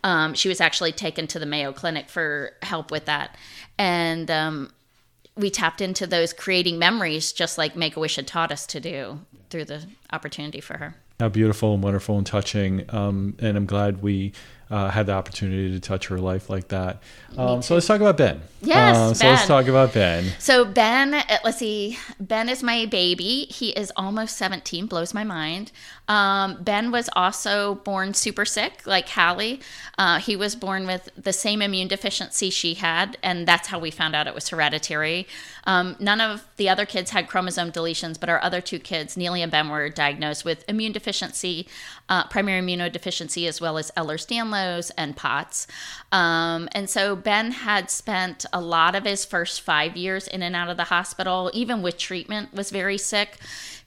Um, 0.04 0.34
she 0.34 0.48
was 0.48 0.60
actually 0.60 0.92
taken 0.92 1.26
to 1.28 1.38
the 1.40 1.46
Mayo 1.46 1.72
Clinic 1.72 2.08
for 2.08 2.52
help 2.62 2.90
with 2.90 3.06
that. 3.06 3.36
And 3.78 4.30
um, 4.30 4.70
we 5.34 5.50
tapped 5.50 5.80
into 5.80 6.06
those 6.06 6.32
creating 6.32 6.78
memories, 6.78 7.32
just 7.32 7.58
like 7.58 7.74
Make 7.74 7.96
a 7.96 8.00
Wish 8.00 8.16
had 8.16 8.26
taught 8.26 8.52
us 8.52 8.66
to 8.68 8.80
do 8.80 9.20
through 9.50 9.64
the 9.64 9.86
opportunity 10.12 10.60
for 10.60 10.76
her. 10.76 10.96
How 11.18 11.30
beautiful 11.30 11.74
and 11.74 11.82
wonderful 11.82 12.18
and 12.18 12.26
touching. 12.26 12.84
Um, 12.90 13.36
and 13.40 13.56
I'm 13.56 13.66
glad 13.66 14.02
we 14.02 14.32
uh, 14.70 14.90
had 14.90 15.06
the 15.06 15.12
opportunity 15.12 15.70
to 15.70 15.80
touch 15.80 16.08
her 16.08 16.18
life 16.18 16.50
like 16.50 16.68
that. 16.68 17.02
Um, 17.36 17.62
so 17.62 17.74
let's 17.74 17.86
talk 17.86 18.00
about 18.00 18.16
Ben. 18.16 18.40
Yes, 18.60 18.96
uh, 18.96 19.14
so 19.14 19.26
let's 19.26 19.46
talk 19.46 19.66
about 19.66 19.92
Ben. 19.94 20.24
So 20.38 20.64
Ben, 20.64 21.14
uh, 21.14 21.22
let's 21.44 21.58
see. 21.58 21.98
Ben 22.18 22.48
is 22.48 22.62
my 22.62 22.86
baby. 22.86 23.46
He 23.50 23.70
is 23.70 23.92
almost 23.96 24.36
17. 24.36 24.86
Blows 24.86 25.14
my 25.14 25.22
mind. 25.24 25.70
Um, 26.06 26.62
ben 26.62 26.90
was 26.90 27.08
also 27.14 27.76
born 27.76 28.12
super 28.12 28.44
sick, 28.44 28.82
like 28.86 29.08
Hallie. 29.08 29.60
Uh, 29.96 30.18
he 30.18 30.36
was 30.36 30.54
born 30.54 30.86
with 30.86 31.08
the 31.16 31.32
same 31.32 31.62
immune 31.62 31.88
deficiency 31.88 32.50
she 32.50 32.74
had, 32.74 33.16
and 33.22 33.48
that's 33.48 33.68
how 33.68 33.78
we 33.78 33.90
found 33.90 34.14
out 34.14 34.26
it 34.26 34.34
was 34.34 34.48
hereditary. 34.50 35.26
Um, 35.64 35.96
none 35.98 36.20
of 36.20 36.46
the 36.56 36.68
other 36.68 36.84
kids 36.84 37.10
had 37.10 37.28
chromosome 37.28 37.72
deletions, 37.72 38.20
but 38.20 38.28
our 38.28 38.42
other 38.42 38.60
two 38.60 38.78
kids, 38.78 39.16
Neeley 39.16 39.40
and 39.40 39.50
Ben, 39.50 39.70
were 39.70 39.88
diagnosed 39.88 40.44
with 40.44 40.64
immune 40.68 40.92
deficiency, 40.92 41.66
uh, 42.08 42.24
primary 42.24 42.60
immunodeficiency, 42.60 43.48
as 43.48 43.60
well 43.60 43.78
as 43.78 43.90
Ehlers-Danlos 43.96 44.90
and 44.98 45.16
POTS. 45.16 45.66
Um, 46.12 46.68
and 46.72 46.90
so 46.90 47.16
Ben 47.16 47.50
had 47.50 47.90
spent 47.90 48.44
a 48.52 48.60
lot 48.60 48.94
of 48.94 49.04
his 49.04 49.24
first 49.24 49.62
five 49.62 49.96
years 49.96 50.28
in 50.28 50.42
and 50.42 50.54
out 50.54 50.68
of 50.68 50.76
the 50.76 50.84
hospital, 50.84 51.50
even 51.54 51.80
with 51.80 51.96
treatment, 51.96 52.52
was 52.52 52.70
very 52.70 52.98
sick. 52.98 53.38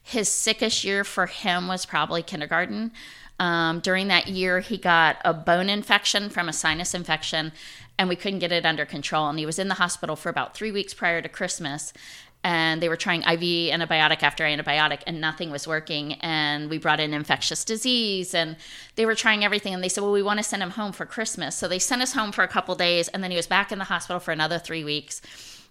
His 0.08 0.28
sickest 0.28 0.84
year 0.84 1.04
for 1.04 1.26
him 1.26 1.68
was 1.68 1.86
probably 1.86 2.22
kindergarten. 2.22 2.92
Um, 3.38 3.80
during 3.80 4.08
that 4.08 4.28
year, 4.28 4.60
he 4.60 4.76
got 4.76 5.18
a 5.24 5.32
bone 5.32 5.68
infection 5.68 6.28
from 6.28 6.48
a 6.48 6.52
sinus 6.52 6.94
infection, 6.94 7.52
and 7.98 8.08
we 8.08 8.16
couldn't 8.16 8.40
get 8.40 8.50
it 8.50 8.66
under 8.66 8.84
control. 8.84 9.28
And 9.28 9.38
he 9.38 9.46
was 9.46 9.58
in 9.58 9.68
the 9.68 9.74
hospital 9.74 10.16
for 10.16 10.28
about 10.28 10.54
three 10.56 10.72
weeks 10.72 10.94
prior 10.94 11.22
to 11.22 11.28
Christmas 11.28 11.92
and 12.44 12.80
they 12.80 12.88
were 12.88 12.96
trying 12.96 13.22
IV 13.22 13.72
antibiotic 13.74 14.22
after 14.22 14.44
antibiotic, 14.44 15.02
and 15.06 15.20
nothing 15.20 15.50
was 15.50 15.66
working. 15.66 16.14
And 16.14 16.70
we 16.70 16.78
brought 16.78 17.00
in 17.00 17.12
infectious 17.12 17.64
disease, 17.64 18.32
and 18.32 18.56
they 18.94 19.06
were 19.06 19.16
trying 19.16 19.44
everything. 19.44 19.74
And 19.74 19.82
they 19.82 19.88
said, 19.88 20.02
"Well, 20.02 20.12
we 20.12 20.22
want 20.22 20.38
to 20.38 20.44
send 20.44 20.62
him 20.62 20.70
home 20.70 20.92
for 20.92 21.04
Christmas." 21.04 21.56
So 21.56 21.66
they 21.66 21.78
sent 21.78 22.02
us 22.02 22.12
home 22.12 22.32
for 22.32 22.44
a 22.44 22.48
couple 22.48 22.74
days, 22.76 23.08
and 23.08 23.24
then 23.24 23.30
he 23.30 23.36
was 23.36 23.46
back 23.46 23.72
in 23.72 23.78
the 23.78 23.86
hospital 23.86 24.20
for 24.20 24.30
another 24.30 24.58
three 24.58 24.84
weeks. 24.84 25.20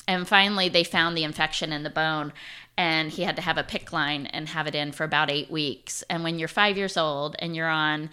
And 0.07 0.27
finally, 0.27 0.69
they 0.69 0.83
found 0.83 1.17
the 1.17 1.23
infection 1.23 1.73
in 1.73 1.83
the 1.83 1.89
bone, 1.89 2.33
and 2.77 3.09
he 3.09 3.23
had 3.23 3.35
to 3.35 3.41
have 3.41 3.57
a 3.57 3.63
PICC 3.63 3.91
line 3.91 4.25
and 4.27 4.49
have 4.49 4.67
it 4.67 4.75
in 4.75 4.91
for 4.91 5.03
about 5.03 5.31
eight 5.31 5.49
weeks. 5.49 6.03
And 6.09 6.23
when 6.23 6.39
you're 6.39 6.47
five 6.47 6.77
years 6.77 6.95
old 6.95 7.35
and 7.39 7.55
you're 7.55 7.69
on 7.69 8.09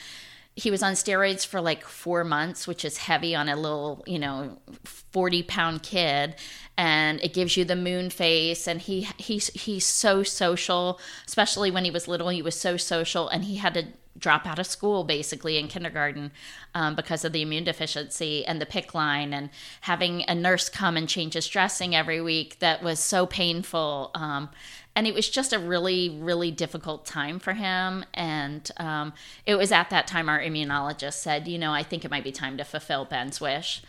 he 0.57 0.71
was 0.71 0.83
on 0.83 0.93
steroids 0.93 1.45
for 1.45 1.61
like 1.61 1.85
four 1.85 2.23
months, 2.23 2.69
which 2.69 2.85
is 2.85 2.97
heavy 2.99 3.35
on 3.35 3.49
a 3.49 3.57
little, 3.57 4.05
you 4.07 4.19
know, 4.19 4.59
40 4.85 5.43
pound 5.43 5.83
kid. 5.83 6.37
And 6.79 7.21
it 7.23 7.35
gives 7.35 7.57
you 7.57 7.65
the 7.65 7.77
moon 7.77 8.11
face. 8.11 8.69
And 8.69 8.81
he 8.81 9.09
he's 9.17 9.49
he's 9.49 9.85
so 9.85 10.23
social, 10.23 11.01
especially 11.27 11.71
when 11.71 11.85
he 11.85 11.91
was 11.91 12.09
little. 12.09 12.29
He 12.29 12.43
was 12.43 12.59
so 12.59 12.77
social, 12.77 13.29
and 13.29 13.45
he 13.45 13.57
had 13.57 13.75
to 13.75 13.87
drop 14.19 14.47
out 14.47 14.59
of 14.59 14.67
school 14.67 15.05
basically 15.05 15.59
in 15.59 15.69
kindergarten 15.69 16.31
um, 16.75 16.95
because 16.95 17.25
of 17.25 17.33
the 17.33 17.43
immune 17.43 17.65
deficiency 17.65 18.45
and 18.47 18.61
the 18.61 18.67
PICC 18.67 18.95
line 18.95 19.33
and 19.33 19.51
having 19.83 20.23
a 20.29 20.35
nurse 20.35 20.69
come 20.69 20.97
and 20.97 21.09
change 21.09 21.35
his 21.35 21.49
dressing 21.49 21.95
every 21.95 22.21
week 22.21 22.59
that 22.61 22.83
was 22.83 23.01
so 23.01 23.27
painful 23.27 24.11
um, 24.15 24.49
and 24.97 25.07
it 25.07 25.15
was 25.15 25.29
just 25.29 25.53
a 25.53 25.59
really 25.59 26.09
really 26.09 26.51
difficult 26.51 27.05
time 27.05 27.39
for 27.39 27.55
him. 27.55 28.05
And 28.15 28.71
um, 28.77 29.13
it 29.45 29.57
was 29.57 29.73
at 29.73 29.91
that 29.91 30.07
time 30.07 30.29
our 30.29 30.41
immunologist 30.41 31.15
said 31.15 31.49
you 31.49 31.59
know 31.59 31.73
i 31.73 31.83
think 31.83 32.05
it 32.05 32.11
might 32.11 32.25
be 32.25 32.33
time 32.33 32.57
to 32.59 32.65
fulfill 32.65 33.05
ben's 33.05 33.41
wish. 33.41 33.83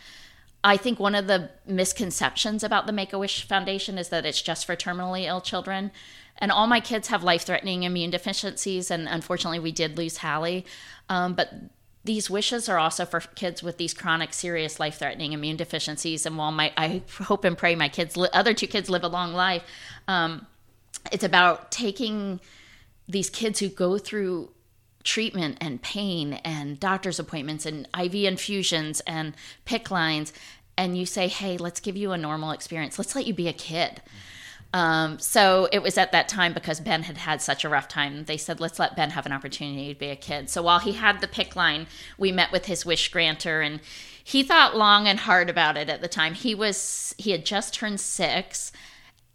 I 0.64 0.76
think 0.76 0.98
one 0.98 1.14
of 1.14 1.28
the 1.28 1.50
misconceptions 1.64 2.64
about 2.64 2.88
the 2.88 2.92
make-a-wish 2.92 3.46
foundation 3.46 3.98
is 3.98 4.08
that 4.08 4.26
it's 4.26 4.42
just 4.42 4.66
for 4.66 4.74
terminally 4.74 5.24
ill 5.24 5.40
children 5.40 5.92
and 6.38 6.52
all 6.52 6.66
my 6.66 6.80
kids 6.80 7.08
have 7.08 7.22
life-threatening 7.22 7.82
immune 7.82 8.10
deficiencies 8.10 8.90
and 8.90 9.08
unfortunately 9.08 9.58
we 9.58 9.72
did 9.72 9.96
lose 9.96 10.18
hallie 10.18 10.64
um, 11.08 11.34
but 11.34 11.52
these 12.04 12.30
wishes 12.30 12.68
are 12.68 12.78
also 12.78 13.04
for 13.04 13.20
kids 13.20 13.62
with 13.62 13.78
these 13.78 13.92
chronic 13.92 14.32
serious 14.32 14.78
life-threatening 14.78 15.32
immune 15.32 15.56
deficiencies 15.56 16.26
and 16.26 16.36
while 16.36 16.52
my 16.52 16.72
i 16.76 17.02
hope 17.22 17.44
and 17.44 17.58
pray 17.58 17.74
my 17.74 17.88
kids 17.88 18.18
other 18.32 18.54
two 18.54 18.66
kids 18.66 18.88
live 18.88 19.04
a 19.04 19.08
long 19.08 19.32
life 19.32 19.62
um, 20.08 20.46
it's 21.12 21.24
about 21.24 21.70
taking 21.70 22.40
these 23.08 23.30
kids 23.30 23.60
who 23.60 23.68
go 23.68 23.98
through 23.98 24.50
treatment 25.06 25.56
and 25.60 25.80
pain 25.80 26.34
and 26.44 26.78
doctor's 26.78 27.18
appointments 27.18 27.64
and 27.64 27.88
IV 27.98 28.14
infusions 28.14 29.00
and 29.06 29.34
PICC 29.64 29.90
lines, 29.90 30.32
and 30.76 30.98
you 30.98 31.06
say, 31.06 31.28
hey, 31.28 31.56
let's 31.56 31.80
give 31.80 31.96
you 31.96 32.12
a 32.12 32.18
normal 32.18 32.50
experience. 32.50 32.98
Let's 32.98 33.14
let 33.14 33.26
you 33.26 33.32
be 33.32 33.48
a 33.48 33.52
kid. 33.52 34.02
Um, 34.72 35.18
so 35.18 35.68
it 35.72 35.82
was 35.82 35.96
at 35.96 36.12
that 36.12 36.28
time 36.28 36.52
because 36.52 36.80
Ben 36.80 37.04
had 37.04 37.18
had 37.18 37.40
such 37.40 37.64
a 37.64 37.68
rough 37.68 37.88
time. 37.88 38.24
They 38.24 38.36
said, 38.36 38.60
let's 38.60 38.78
let 38.78 38.96
Ben 38.96 39.10
have 39.10 39.26
an 39.26 39.32
opportunity 39.32 39.92
to 39.92 39.98
be 39.98 40.10
a 40.10 40.16
kid. 40.16 40.50
So 40.50 40.62
while 40.62 40.80
he 40.80 40.92
had 40.92 41.20
the 41.20 41.28
PICC 41.28 41.56
line, 41.56 41.86
we 42.18 42.32
met 42.32 42.52
with 42.52 42.66
his 42.66 42.84
wish 42.84 43.08
granter 43.10 43.60
and 43.60 43.80
he 44.22 44.42
thought 44.42 44.76
long 44.76 45.06
and 45.06 45.20
hard 45.20 45.48
about 45.48 45.76
it 45.76 45.88
at 45.88 46.02
the 46.02 46.08
time. 46.08 46.34
He 46.34 46.54
was, 46.54 47.14
he 47.16 47.30
had 47.30 47.46
just 47.46 47.74
turned 47.74 48.00
six 48.00 48.72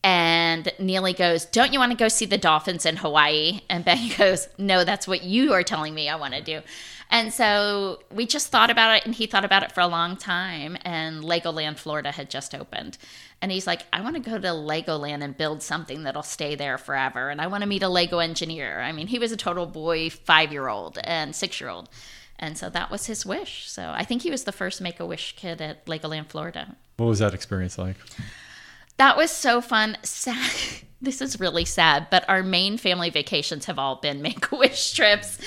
and 0.03 0.65
Neeley 0.79 1.15
goes, 1.15 1.45
Don't 1.45 1.73
you 1.73 1.79
want 1.79 1.91
to 1.91 1.97
go 1.97 2.07
see 2.07 2.25
the 2.25 2.38
dolphins 2.38 2.85
in 2.85 2.97
Hawaii? 2.97 3.61
And 3.69 3.85
Ben 3.85 4.09
goes, 4.17 4.47
No, 4.57 4.83
that's 4.83 5.07
what 5.07 5.23
you 5.23 5.53
are 5.53 5.63
telling 5.63 5.93
me 5.93 6.09
I 6.09 6.15
want 6.15 6.33
to 6.33 6.41
do. 6.41 6.61
And 7.11 7.33
so 7.33 7.99
we 8.09 8.25
just 8.25 8.47
thought 8.47 8.69
about 8.69 8.95
it, 8.95 9.05
and 9.05 9.13
he 9.13 9.27
thought 9.27 9.43
about 9.43 9.63
it 9.63 9.73
for 9.73 9.81
a 9.81 9.87
long 9.87 10.15
time. 10.15 10.77
And 10.83 11.21
Legoland, 11.21 11.77
Florida 11.77 12.09
had 12.09 12.29
just 12.29 12.55
opened. 12.55 12.97
And 13.41 13.51
he's 13.51 13.67
like, 13.67 13.81
I 13.91 13.99
want 13.99 14.15
to 14.15 14.21
go 14.21 14.37
to 14.37 14.47
Legoland 14.47 15.21
and 15.21 15.35
build 15.35 15.61
something 15.61 16.03
that'll 16.03 16.23
stay 16.23 16.55
there 16.55 16.77
forever. 16.77 17.29
And 17.29 17.41
I 17.41 17.47
want 17.47 17.63
to 17.63 17.67
meet 17.67 17.83
a 17.83 17.89
Lego 17.89 18.19
engineer. 18.19 18.79
I 18.79 18.93
mean, 18.93 19.07
he 19.07 19.19
was 19.19 19.33
a 19.33 19.37
total 19.37 19.65
boy, 19.65 20.09
five 20.09 20.53
year 20.53 20.69
old 20.69 20.99
and 21.03 21.35
six 21.35 21.59
year 21.59 21.69
old. 21.69 21.89
And 22.39 22.57
so 22.57 22.69
that 22.69 22.89
was 22.89 23.07
his 23.07 23.25
wish. 23.25 23.69
So 23.69 23.91
I 23.93 24.05
think 24.05 24.21
he 24.21 24.31
was 24.31 24.45
the 24.45 24.51
first 24.51 24.79
Make 24.79 24.99
a 24.99 25.05
Wish 25.05 25.35
kid 25.35 25.61
at 25.61 25.85
Legoland, 25.85 26.27
Florida. 26.27 26.75
What 26.97 27.07
was 27.07 27.19
that 27.19 27.33
experience 27.33 27.77
like? 27.77 27.97
That 28.97 29.17
was 29.17 29.31
so 29.31 29.59
fun. 29.61 29.97
Sad. 30.03 30.51
This 31.01 31.22
is 31.22 31.39
really 31.39 31.65
sad, 31.65 32.08
but 32.12 32.24
our 32.29 32.43
main 32.43 32.77
family 32.77 33.10
vacations 33.10 33.65
have 33.65 33.79
all 33.79 33.96
been 33.96 34.22
make 34.22 34.51
a 34.51 34.55
wish 34.55 34.93
trips. 34.93 35.39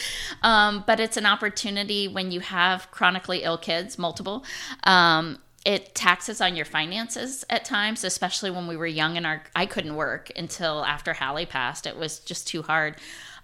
Um, 0.43 0.85
but 0.87 1.01
it's 1.01 1.17
an 1.17 1.27
opportunity 1.27 2.09
when 2.09 2.31
you 2.31 2.41
have 2.41 2.91
chronically 2.91 3.43
ill 3.43 3.59
kids, 3.59 3.99
multiple. 3.99 4.45
Um, 4.85 5.39
it 5.65 5.95
taxes 5.95 6.41
on 6.43 6.57
your 6.57 6.67
finances 6.67 7.45
at 7.49 7.65
times, 7.65 8.05
especially 8.05 8.51
when 8.51 8.67
we 8.67 8.77
were 8.77 8.87
young 8.87 9.17
and 9.17 9.27
our 9.27 9.43
I 9.57 9.65
couldn't 9.65 9.97
work 9.97 10.31
until 10.37 10.85
after 10.85 11.15
Hallie 11.15 11.47
passed. 11.47 11.87
It 11.87 11.97
was 11.97 12.19
just 12.19 12.47
too 12.47 12.63
hard. 12.63 12.97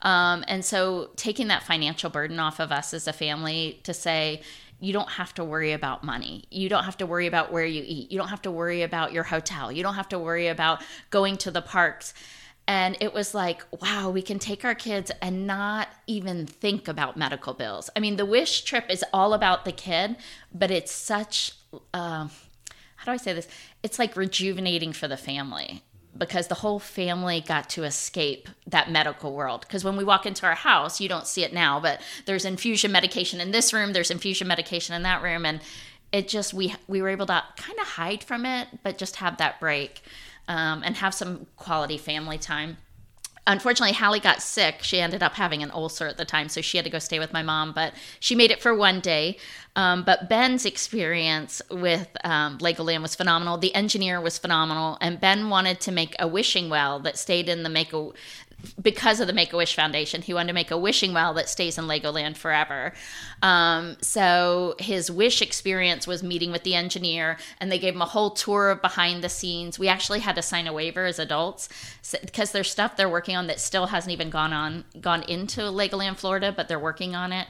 Um, 0.02 0.45
and 0.49 0.64
so 0.64 1.11
taking 1.16 1.49
that 1.49 1.62
financial 1.62 2.11
burden 2.11 2.38
off 2.38 2.59
of 2.61 2.73
us 2.73 2.95
as 2.95 3.07
a 3.07 3.12
family 3.12 3.80
to 3.85 3.92
say, 3.92 4.42
you 4.80 4.95
don't 4.95 5.11
have 5.11 5.35
to 5.35 5.45
worry 5.45 5.73
about 5.73 6.02
money. 6.02 6.45
You 6.50 6.69
don't 6.71 6.85
have 6.85 6.97
to 6.99 7.07
worry 7.07 7.26
about 7.26 7.52
where 7.52 7.66
you 7.66 7.83
eat. 7.87 8.11
You 8.11 8.19
don't 8.19 8.28
have 8.28 8.42
to 8.42 8.50
worry 8.50 8.83
about 8.83 9.12
your 9.12 9.25
hotel. 9.25 9.71
You 9.71 9.83
don't 9.83 9.95
have 9.95 10.09
to 10.09 10.19
worry 10.19 10.49
about 10.49 10.83
going 11.11 11.37
to 11.38 11.50
the 11.50 11.61
parks. 11.61 12.14
And 12.66 12.97
it 13.00 13.12
was 13.12 13.35
like, 13.35 13.64
wow, 13.83 14.11
we 14.11 14.23
can 14.23 14.38
take 14.38 14.64
our 14.64 14.75
kids 14.75 15.11
and 15.21 15.47
not 15.47 15.88
even 16.07 16.47
think 16.47 16.88
about 16.88 17.16
medical 17.16 17.52
bills. 17.52 17.90
I 17.95 18.00
mean, 18.00 18.16
the 18.16 18.25
wish 18.25 18.62
trip 18.62 18.87
is 18.88 19.04
all 19.12 19.35
about 19.35 19.64
the 19.64 19.73
kid, 19.73 20.16
but 20.54 20.71
it's 20.71 20.92
such, 20.92 21.52
uh, 21.92 22.28
how 22.97 23.04
do 23.04 23.11
I 23.11 23.16
say 23.16 23.33
this? 23.33 23.49
It's 23.83 23.99
like 23.99 24.16
rejuvenating 24.16 24.92
for 24.92 25.09
the 25.09 25.16
family 25.16 25.83
because 26.17 26.49
the 26.49 26.57
whole 26.57 26.79
family 26.79 27.40
got 27.40 27.69
to 27.71 27.85
escape 27.85 28.49
that 28.67 28.90
medical 28.90 29.33
world. 29.33 29.62
Because 29.62 29.85
when 29.85 29.97
we 29.97 30.05
walk 30.05 30.26
into 30.26 30.47
our 30.47 30.55
house, 30.55 31.00
you 31.00 31.09
don't 31.09 31.26
see 31.26 31.45
it 31.45 31.52
now, 31.52 31.81
but 31.81 32.00
there's 32.26 32.45
infusion 32.45 32.93
medication 32.93 33.40
in 33.40 33.52
this 33.52 33.73
room, 33.73 33.93
there's 33.93 34.11
infusion 34.11 34.49
medication 34.49 34.95
in 34.95 35.02
that 35.02 35.23
room, 35.23 35.47
and 35.47 35.61
it 36.12 36.29
just 36.29 36.52
we 36.52 36.75
we 36.88 37.00
were 37.00 37.09
able 37.09 37.26
to 37.26 37.43
kind 37.57 37.79
of 37.79 37.87
hide 37.87 38.25
from 38.25 38.45
it, 38.45 38.69
but 38.83 38.99
just 38.99 39.17
have 39.17 39.37
that 39.38 39.61
break 39.61 40.02
um, 40.49 40.83
and 40.85 40.97
have 40.97 41.14
some 41.14 41.47
quality 41.57 41.97
family 41.97 42.38
time 42.38 42.76
unfortunately 43.50 43.95
Hallie 43.95 44.21
got 44.21 44.42
sick. 44.42 44.83
She 44.83 45.00
ended 45.00 45.23
up 45.23 45.35
having 45.35 45.62
an 45.62 45.71
ulcer 45.71 46.07
at 46.07 46.16
the 46.16 46.25
time, 46.25 46.49
so 46.49 46.61
she 46.61 46.78
had 46.78 46.85
to 46.85 46.90
go 46.90 46.99
stay 46.99 47.19
with 47.19 47.33
my 47.33 47.42
mom. 47.42 47.73
But 47.73 47.95
she 48.19 48.35
made 48.35 48.50
it 48.50 48.62
for 48.62 48.75
one 48.75 49.00
day. 49.00 49.37
Um, 49.76 50.02
but 50.02 50.28
Ben's 50.28 50.66
experience 50.66 51.62
with 51.71 52.09
um, 52.25 52.59
Legoland 52.59 53.02
was 53.02 53.14
phenomenal. 53.14 53.57
The 53.57 53.75
engineer 53.75 54.21
was 54.21 54.38
phenomenal, 54.38 54.99
and 55.00 55.21
Ben 55.21 55.49
wanted 55.49 55.80
to 55.83 55.92
make 55.92 56.14
a 56.19 56.26
wishing 56.26 56.69
well 56.69 56.99
that 57.00 57.19
stayed 57.19 57.49
in 57.49 57.62
the 57.62 57.69
make 57.69 57.92
a 57.92 58.11
because 58.81 59.21
of 59.21 59.26
the 59.26 59.33
Make 59.33 59.52
a 59.52 59.57
Wish 59.57 59.75
Foundation, 59.75 60.23
he 60.23 60.35
wanted 60.35 60.49
to 60.49 60.52
make 60.55 60.71
a 60.71 60.79
wishing 60.79 61.12
well 61.12 61.35
that 61.35 61.49
stays 61.49 61.79
in 61.79 61.85
Legoland 61.85 62.37
forever. 62.37 62.93
Um, 63.43 63.97
so 64.00 64.75
his 64.79 65.11
wish 65.11 65.43
experience 65.43 66.07
was 66.07 66.23
meeting 66.23 66.52
with 66.52 66.62
the 66.62 66.75
engineer, 66.75 67.38
and 67.61 67.71
they 67.71 67.79
gave 67.79 67.95
him 67.95 68.02
a 68.02 68.07
whole 68.07 68.31
tour 68.31 68.71
of 68.71 68.83
behind 68.83 69.23
the 69.23 69.29
scenes. 69.29 69.79
We 69.79 69.88
actually 69.88 70.21
had 70.21 70.37
to 70.37 70.43
sign 70.43 70.67
a 70.67 70.73
waiver 70.73 71.07
as 71.07 71.19
adults 71.19 71.69
because 72.21 72.52
there's 72.52 72.71
stuff 72.71 72.97
they're 72.97 73.09
working 73.09 73.37
on 73.37 73.47
that 73.47 73.61
still 73.61 73.87
hasn't 73.87 74.12
even 74.12 74.31
gone 74.31 74.52
on 74.52 74.85
gone 75.00 75.23
into 75.25 75.61
Legoland, 75.62 76.17
Florida, 76.17 76.52
but 76.55 76.69
they're 76.69 76.79
working 76.79 77.14
on 77.14 77.33
it. 77.33 77.47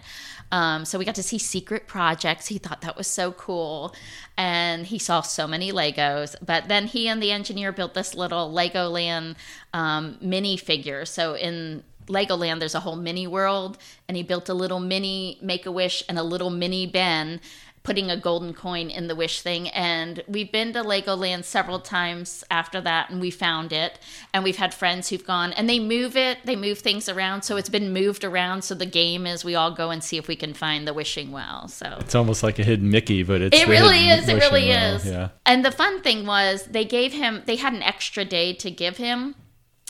Um, 0.52 0.84
so 0.84 0.98
we 0.98 1.04
got 1.04 1.14
to 1.14 1.22
see 1.22 1.38
secret 1.38 1.86
projects. 1.86 2.48
He 2.48 2.58
thought 2.58 2.80
that 2.80 2.96
was 2.96 3.06
so 3.06 3.32
cool. 3.32 3.94
And 4.36 4.86
he 4.86 4.98
saw 4.98 5.20
so 5.20 5.46
many 5.46 5.70
Legos. 5.70 6.34
But 6.44 6.68
then 6.68 6.86
he 6.86 7.08
and 7.08 7.22
the 7.22 7.30
engineer 7.30 7.72
built 7.72 7.94
this 7.94 8.14
little 8.14 8.52
Legoland 8.52 9.36
um, 9.72 10.18
mini 10.20 10.56
figure. 10.56 10.99
So 11.04 11.36
in 11.36 11.82
Legoland, 12.06 12.58
there's 12.58 12.74
a 12.74 12.80
whole 12.80 12.96
mini 12.96 13.26
world, 13.26 13.78
and 14.08 14.16
he 14.16 14.22
built 14.22 14.48
a 14.48 14.54
little 14.54 14.80
mini 14.80 15.38
Make 15.40 15.66
a 15.66 15.72
Wish 15.72 16.02
and 16.08 16.18
a 16.18 16.22
little 16.22 16.50
mini 16.50 16.86
Ben 16.86 17.40
putting 17.82 18.10
a 18.10 18.16
golden 18.16 18.52
coin 18.52 18.90
in 18.90 19.08
the 19.08 19.14
wish 19.14 19.40
thing. 19.40 19.68
And 19.68 20.22
we've 20.28 20.52
been 20.52 20.72
to 20.74 20.82
Legoland 20.82 21.44
several 21.44 21.80
times 21.80 22.44
after 22.50 22.80
that, 22.82 23.10
and 23.10 23.20
we 23.20 23.30
found 23.30 23.72
it. 23.72 23.98
And 24.34 24.44
we've 24.44 24.56
had 24.56 24.74
friends 24.74 25.08
who've 25.08 25.24
gone 25.24 25.52
and 25.54 25.68
they 25.68 25.78
move 25.78 26.16
it, 26.16 26.38
they 26.44 26.56
move 26.56 26.78
things 26.78 27.08
around. 27.08 27.42
So 27.42 27.56
it's 27.56 27.68
been 27.68 27.92
moved 27.92 28.24
around. 28.24 28.62
So 28.62 28.74
the 28.74 28.86
game 28.86 29.26
is 29.26 29.44
we 29.44 29.54
all 29.54 29.70
go 29.70 29.90
and 29.90 30.04
see 30.04 30.18
if 30.18 30.28
we 30.28 30.36
can 30.36 30.52
find 30.52 30.86
the 30.86 30.92
wishing 30.92 31.32
well. 31.32 31.68
So 31.68 31.96
it's 32.00 32.14
almost 32.14 32.42
like 32.42 32.58
a 32.58 32.64
hidden 32.64 32.90
Mickey, 32.90 33.22
but 33.22 33.40
it's 33.40 33.58
it 33.58 33.66
really 33.66 34.08
is. 34.08 34.28
It 34.28 34.34
really 34.34 34.68
well. 34.68 34.96
is. 34.96 35.06
Yeah. 35.06 35.30
And 35.46 35.64
the 35.64 35.72
fun 35.72 36.02
thing 36.02 36.26
was 36.26 36.64
they 36.64 36.84
gave 36.84 37.12
him, 37.12 37.42
they 37.46 37.56
had 37.56 37.72
an 37.72 37.82
extra 37.82 38.24
day 38.24 38.52
to 38.54 38.70
give 38.70 38.98
him. 38.98 39.36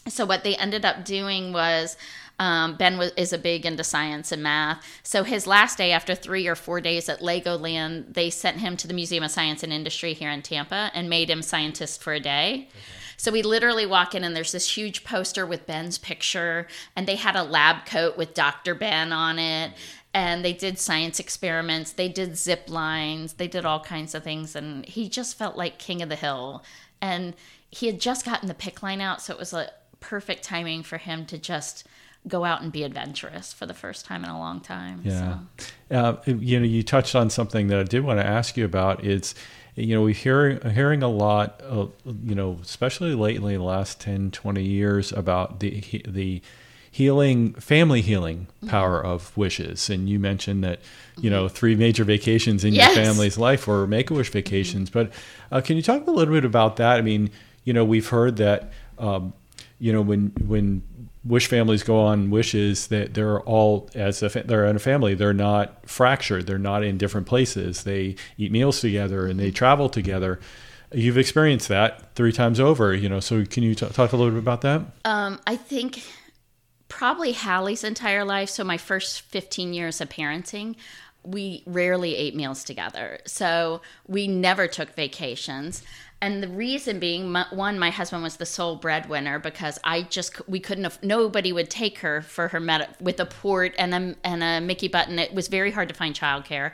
So 0.09 0.25
what 0.25 0.45
they 0.45 0.57
ended 0.57 0.85
up 0.85 1.05
doing 1.05 1.53
was 1.53 1.97
um, 2.39 2.77
ben 2.77 2.97
was, 2.97 3.13
is 3.19 3.35
a 3.35 3.39
big 3.39 3.67
into 3.67 3.85
science 3.85 4.33
and 4.33 4.43
math. 4.43 4.83
So 5.03 5.25
his 5.25 5.47
last 5.47 5.77
day, 5.77 5.93
after 5.93 6.15
three 6.15 6.47
or 6.49 6.55
four 6.55 6.81
days 6.81 7.09
at 7.09 7.21
Legoland, 7.21 8.15
they 8.15 8.31
sent 8.31 8.59
him 8.59 8.79
to 8.79 8.89
the 8.89 8.95
Museum 8.95 9.23
of 9.23 9.31
Science 9.31 9.63
and 9.63 9.73
Industry 9.73 10.15
here 10.15 10.31
in 10.31 10.41
Tampa 10.41 10.91
and 10.95 11.11
made 11.11 11.29
him 11.29 11.43
scientist 11.43 12.03
for 12.03 12.15
a 12.15 12.21
day. 12.21 12.69
Okay. 12.71 12.81
So 13.19 13.31
we 13.31 13.43
literally 13.43 13.85
walk 13.85 14.15
in 14.15 14.25
and 14.25 14.35
there's 14.35 14.53
this 14.53 14.75
huge 14.75 15.05
poster 15.05 15.45
with 15.45 15.67
Ben's 15.67 15.99
picture, 15.99 16.67
and 16.97 17.07
they 17.07 17.17
had 17.17 17.37
a 17.37 17.43
lab 17.43 17.85
coat 17.85 18.17
with 18.17 18.33
Dr. 18.33 18.75
Ben 18.75 19.13
on 19.13 19.39
it. 19.39 19.73
And 20.15 20.43
they 20.43 20.55
did 20.55 20.79
science 20.79 21.21
experiments, 21.21 21.93
they 21.93 22.09
did 22.09 22.39
zip 22.39 22.71
lines, 22.71 23.35
they 23.35 23.47
did 23.47 23.67
all 23.67 23.81
kinds 23.81 24.15
of 24.15 24.25
things. 24.25 24.57
And 24.57 24.87
he 24.87 25.11
just 25.11 25.37
felt 25.37 25.57
like 25.57 25.79
king 25.79 26.01
of 26.01 26.09
the 26.09 26.17
hill. 26.17 26.65
And 27.03 27.35
he 27.71 27.87
had 27.87 28.01
just 28.01 28.25
gotten 28.25 28.49
the 28.49 28.55
PICC 28.55 28.83
line 28.83 29.01
out, 29.03 29.21
so 29.21 29.35
it 29.35 29.39
was 29.39 29.53
a 29.53 29.71
perfect 30.01 30.43
timing 30.43 30.83
for 30.83 30.99
him 30.99 31.27
to 31.27 31.39
just 31.39 31.87
go 32.29 32.45
out 32.45 32.63
and 32.63 32.71
be 32.71 32.83
adventurous 32.83 33.53
for 33.53 33.67
the 33.67 33.75
first 33.75 34.05
time 34.05 34.25
in 34.25 34.31
a 34.31 34.39
long 34.39 34.61
time. 34.61 35.01
Yeah. 35.05 35.39
So. 35.59 35.97
Uh, 35.97 36.17
you 36.27 36.59
know, 36.59 36.67
you 36.67 36.83
touched 36.83 37.15
on 37.15 37.31
something 37.31 37.69
that 37.69 37.79
I 37.79 37.83
did 37.83 38.05
want 38.05 38.21
to 38.21 38.27
ask 38.27 38.57
you 38.57 38.65
about. 38.65 39.05
It's, 39.05 39.35
you 39.75 39.95
know, 39.95 40.03
we 40.03 40.13
hear 40.13 40.59
hearing 40.71 41.03
a 41.03 41.09
lot, 41.09 41.61
of, 41.63 41.93
you 42.05 42.35
know, 42.35 42.59
especially 42.63 43.15
lately, 43.15 43.57
the 43.57 43.63
last 43.63 44.01
10, 44.01 44.33
20 44.33 44.63
years 44.63 45.13
about 45.13 45.61
the, 45.61 46.03
the, 46.07 46.43
healing 46.93 47.53
family 47.55 48.01
healing 48.01 48.49
mm-hmm. 48.57 48.67
power 48.67 48.99
mm-hmm. 48.99 49.13
of 49.13 49.37
wishes 49.37 49.89
and 49.89 50.09
you 50.09 50.19
mentioned 50.19 50.65
that 50.65 50.81
you 51.21 51.31
know 51.31 51.49
three 51.49 51.77
major 51.77 52.03
vacations 52.03 52.65
in 52.65 52.75
yes. 52.75 52.97
your 52.97 53.05
family's 53.05 53.39
life 53.39 53.69
were 53.69 53.87
make-a-wish 53.87 54.29
vacations 54.31 54.91
mm-hmm. 54.91 55.09
but 55.09 55.13
uh, 55.57 55.61
can 55.61 55.77
you 55.77 55.83
talk 55.83 56.05
a 56.09 56.11
little 56.11 56.35
bit 56.35 56.45
about 56.45 56.75
that 56.77 56.99
i 56.99 57.01
mean 57.01 57.31
you 57.63 57.73
know 57.73 57.85
we've 57.85 58.09
heard 58.09 58.39
that 58.39 58.73
um, 58.99 59.33
you 59.81 59.93
know 59.93 60.03
when 60.03 60.33
when 60.47 60.83
wish 61.25 61.49
families 61.49 61.83
go 61.83 61.99
on 61.99 62.31
wishes 62.31 62.87
that 62.87 63.13
they're 63.15 63.41
all 63.41 63.91
as 63.95 64.23
if 64.23 64.33
they're 64.33 64.65
in 64.65 64.77
a 64.77 64.79
family 64.79 65.15
they're 65.15 65.35
not 65.35 65.87
fractured 65.89 66.47
they're 66.47 66.59
not 66.59 66.85
in 66.85 66.97
different 66.97 67.27
places. 67.27 67.85
They 67.85 68.17
eat 68.39 68.53
meals 68.53 68.81
together 68.81 69.27
and 69.27 69.39
they 69.39 69.51
travel 69.51 69.89
together. 69.89 70.41
You've 70.93 71.19
experienced 71.19 71.69
that 71.69 72.15
three 72.15 72.33
times 72.33 72.61
over 72.61 72.95
you 72.95 73.09
know 73.09 73.21
so 73.21 73.45
can 73.45 73.63
you 73.63 73.75
t- 73.75 73.87
talk 73.87 74.13
a 74.13 74.17
little 74.17 74.33
bit 74.33 74.39
about 74.39 74.61
that? 74.63 74.83
Um, 75.05 75.41
i 75.47 75.57
think 75.57 76.05
probably 76.89 77.33
hallie's 77.33 77.85
entire 77.85 78.25
life 78.25 78.51
so 78.51 78.65
my 78.65 78.77
first 78.77 79.23
15 79.23 79.73
years 79.73 80.01
of 80.01 80.09
parenting 80.09 80.75
we 81.25 81.63
rarely 81.67 82.17
ate 82.17 82.35
meals 82.35 82.65
together. 82.65 83.19
So 83.27 83.83
we 84.07 84.27
never 84.27 84.67
took 84.67 84.95
vacations. 84.95 85.83
And 86.23 86.43
the 86.43 86.49
reason 86.49 86.99
being 86.99 87.35
one 87.51 87.79
my 87.79 87.91
husband 87.91 88.23
was 88.23 88.37
the 88.37 88.47
sole 88.47 88.77
breadwinner 88.77 89.39
because 89.39 89.79
i 89.85 90.03
just 90.03 90.47
we 90.49 90.61
couldn't 90.61 90.85
have 90.85 91.03
nobody 91.03 91.51
would 91.51 91.71
take 91.71 92.01
her 92.01 92.21
for 92.21 92.49
her 92.49 92.61
med 92.61 92.95
with 93.01 93.19
a 93.21 93.25
port 93.25 93.75
and 93.79 93.95
a, 93.95 94.15
and 94.23 94.43
a 94.43 94.61
mickey 94.61 94.89
button. 94.89 95.19
It 95.19 95.33
was 95.33 95.49
very 95.49 95.71
hard 95.71 95.89
to 95.89 95.95
find 95.95 96.15
childcare. 96.15 96.73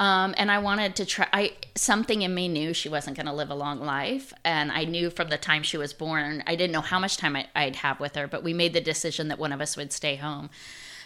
Um, 0.00 0.32
and 0.38 0.48
i 0.48 0.58
wanted 0.58 0.94
to 0.96 1.04
try 1.04 1.26
I, 1.32 1.52
something 1.74 2.22
in 2.22 2.32
me 2.32 2.46
knew 2.46 2.72
she 2.72 2.88
wasn't 2.88 3.16
going 3.16 3.26
to 3.26 3.32
live 3.32 3.50
a 3.50 3.54
long 3.56 3.80
life 3.80 4.32
and 4.44 4.70
i 4.70 4.84
knew 4.84 5.10
from 5.10 5.28
the 5.28 5.36
time 5.36 5.64
she 5.64 5.76
was 5.76 5.92
born 5.92 6.44
i 6.46 6.54
didn't 6.54 6.72
know 6.72 6.82
how 6.82 7.00
much 7.00 7.16
time 7.16 7.34
I, 7.34 7.48
i'd 7.56 7.76
have 7.76 7.98
with 7.98 8.14
her 8.14 8.28
but 8.28 8.44
we 8.44 8.54
made 8.54 8.74
the 8.74 8.80
decision 8.80 9.26
that 9.26 9.40
one 9.40 9.52
of 9.52 9.60
us 9.60 9.76
would 9.76 9.92
stay 9.92 10.14
home 10.14 10.50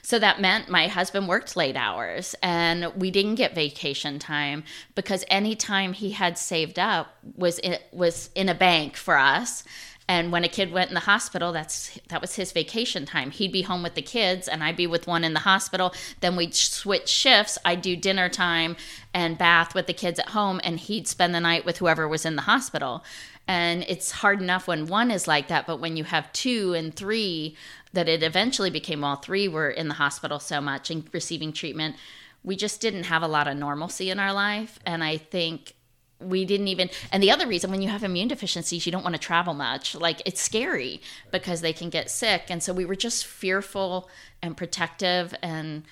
so 0.02 0.18
that 0.18 0.40
meant 0.40 0.68
my 0.68 0.88
husband 0.88 1.28
worked 1.28 1.56
late 1.56 1.76
hours 1.76 2.34
and 2.42 2.92
we 2.96 3.12
didn't 3.12 3.36
get 3.36 3.54
vacation 3.54 4.18
time 4.18 4.64
because 4.96 5.24
any 5.28 5.54
time 5.54 5.92
he 5.92 6.10
had 6.10 6.36
saved 6.36 6.78
up 6.78 7.16
was 7.36 7.60
in, 7.60 7.78
was 7.92 8.28
in 8.34 8.48
a 8.48 8.54
bank 8.54 8.96
for 8.96 9.16
us. 9.16 9.62
And 10.08 10.32
when 10.32 10.42
a 10.42 10.48
kid 10.48 10.72
went 10.72 10.90
in 10.90 10.94
the 10.94 11.00
hospital, 11.00 11.52
that's 11.52 11.98
that 12.08 12.20
was 12.20 12.34
his 12.34 12.50
vacation 12.50 13.06
time. 13.06 13.30
He'd 13.30 13.52
be 13.52 13.62
home 13.62 13.84
with 13.84 13.94
the 13.94 14.02
kids, 14.02 14.48
and 14.48 14.62
I'd 14.62 14.76
be 14.76 14.86
with 14.86 15.06
one 15.06 15.22
in 15.22 15.32
the 15.32 15.40
hospital. 15.40 15.94
Then 16.20 16.34
we'd 16.34 16.56
switch 16.56 17.08
shifts. 17.08 17.56
I'd 17.64 17.82
do 17.82 17.96
dinner 17.96 18.28
time 18.28 18.76
and 19.14 19.38
bath 19.38 19.74
with 19.74 19.86
the 19.86 19.94
kids 19.94 20.18
at 20.18 20.30
home, 20.30 20.60
and 20.64 20.80
he'd 20.80 21.06
spend 21.06 21.34
the 21.34 21.40
night 21.40 21.64
with 21.64 21.78
whoever 21.78 22.08
was 22.08 22.26
in 22.26 22.34
the 22.34 22.42
hospital. 22.42 23.04
And 23.48 23.84
it's 23.88 24.10
hard 24.10 24.40
enough 24.40 24.68
when 24.68 24.86
one 24.86 25.10
is 25.10 25.26
like 25.26 25.48
that, 25.48 25.66
but 25.66 25.80
when 25.80 25.96
you 25.96 26.04
have 26.04 26.32
two 26.32 26.74
and 26.74 26.94
three, 26.94 27.56
that 27.92 28.08
it 28.08 28.22
eventually 28.22 28.70
became 28.70 29.04
all 29.04 29.16
three 29.16 29.48
were 29.48 29.70
in 29.70 29.88
the 29.88 29.94
hospital 29.94 30.38
so 30.38 30.60
much 30.60 30.90
and 30.90 31.08
receiving 31.12 31.52
treatment. 31.52 31.96
We 32.44 32.56
just 32.56 32.80
didn't 32.80 33.04
have 33.04 33.22
a 33.22 33.28
lot 33.28 33.48
of 33.48 33.56
normalcy 33.56 34.10
in 34.10 34.18
our 34.18 34.32
life. 34.32 34.78
And 34.86 35.02
I 35.02 35.16
think 35.16 35.74
we 36.20 36.44
didn't 36.44 36.68
even 36.68 36.88
and 37.10 37.22
the 37.22 37.30
other 37.30 37.46
reason 37.46 37.70
when 37.70 37.82
you 37.82 37.88
have 37.88 38.04
immune 38.04 38.28
deficiencies 38.28 38.86
you 38.86 38.92
don't 38.92 39.02
want 39.02 39.14
to 39.14 39.20
travel 39.20 39.54
much 39.54 39.94
like 39.94 40.22
it's 40.24 40.40
scary 40.40 41.00
because 41.32 41.60
they 41.60 41.72
can 41.72 41.90
get 41.90 42.08
sick 42.08 42.44
and 42.48 42.62
so 42.62 42.72
we 42.72 42.84
were 42.84 42.94
just 42.94 43.26
fearful 43.26 44.08
and 44.40 44.56
protective 44.56 45.34
and 45.42 45.82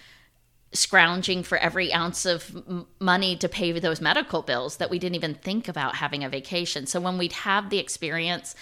scrounging 0.72 1.42
for 1.42 1.59
every 1.59 1.92
ounce 1.92 2.24
of 2.24 2.87
money 3.00 3.37
to 3.37 3.48
pay 3.48 3.72
those 3.72 4.00
medical 4.00 4.42
bills 4.42 4.76
that 4.76 4.90
we 4.90 4.98
didn't 4.98 5.16
even 5.16 5.35
think 5.35 5.68
about 5.68 5.96
having 5.96 6.22
a 6.22 6.28
vacation 6.28 6.87
so 6.87 7.00
when 7.00 7.18
we'd 7.18 7.33
have 7.33 7.70
the 7.70 7.78
experience 7.78 8.54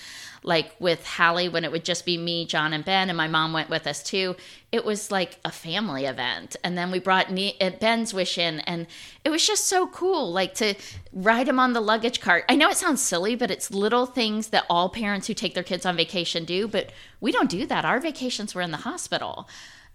like 0.43 0.75
with 0.79 1.07
Hallie 1.07 1.49
when 1.49 1.65
it 1.65 1.73
would 1.73 1.85
just 1.85 2.05
be 2.05 2.17
me, 2.17 2.47
John, 2.47 2.73
and 2.73 2.85
Ben, 2.85 3.09
and 3.09 3.17
my 3.17 3.29
mom 3.29 3.53
went 3.53 3.71
with 3.71 3.87
us 3.87 4.03
too. 4.03 4.37
It 4.71 4.85
was 4.85 5.11
like 5.11 5.39
a 5.45 5.51
family 5.51 6.05
event. 6.05 6.57
And 6.63 6.77
then 6.77 6.91
we 6.91 6.99
brought 6.99 7.31
uh, 7.31 7.71
Ben's 7.81 8.15
wish 8.15 8.39
in, 8.39 8.61
and 8.61 8.87
it 9.25 9.31
was 9.31 9.47
just 9.47 9.67
so 9.67 9.87
cool, 9.89 10.33
like 10.33 10.55
to 10.55 10.75
ride 11.13 11.49
him 11.49 11.59
on 11.59 11.73
the 11.73 11.81
luggage 11.81 12.21
cart. 12.21 12.45
I 12.49 12.57
know 12.57 12.71
it 12.71 12.77
sounds 12.77 13.03
silly, 13.03 13.35
but 13.35 13.51
it's 13.51 13.71
little 13.71 14.07
things 14.07 14.49
that 14.49 14.67
all 14.71 14.89
parents 14.89 15.27
who 15.27 15.35
take 15.35 15.55
their 15.55 15.63
kids 15.63 15.87
on 15.87 15.97
vacation 15.97 16.45
do, 16.45 16.69
but 16.69 16.93
we 17.21 17.33
don't 17.33 17.51
do 17.51 17.67
that. 17.67 17.85
Our 17.85 18.01
vacations 18.01 18.55
were 18.55 18.63
in 18.63 18.71
the 18.71 18.79
hospital. 18.79 19.49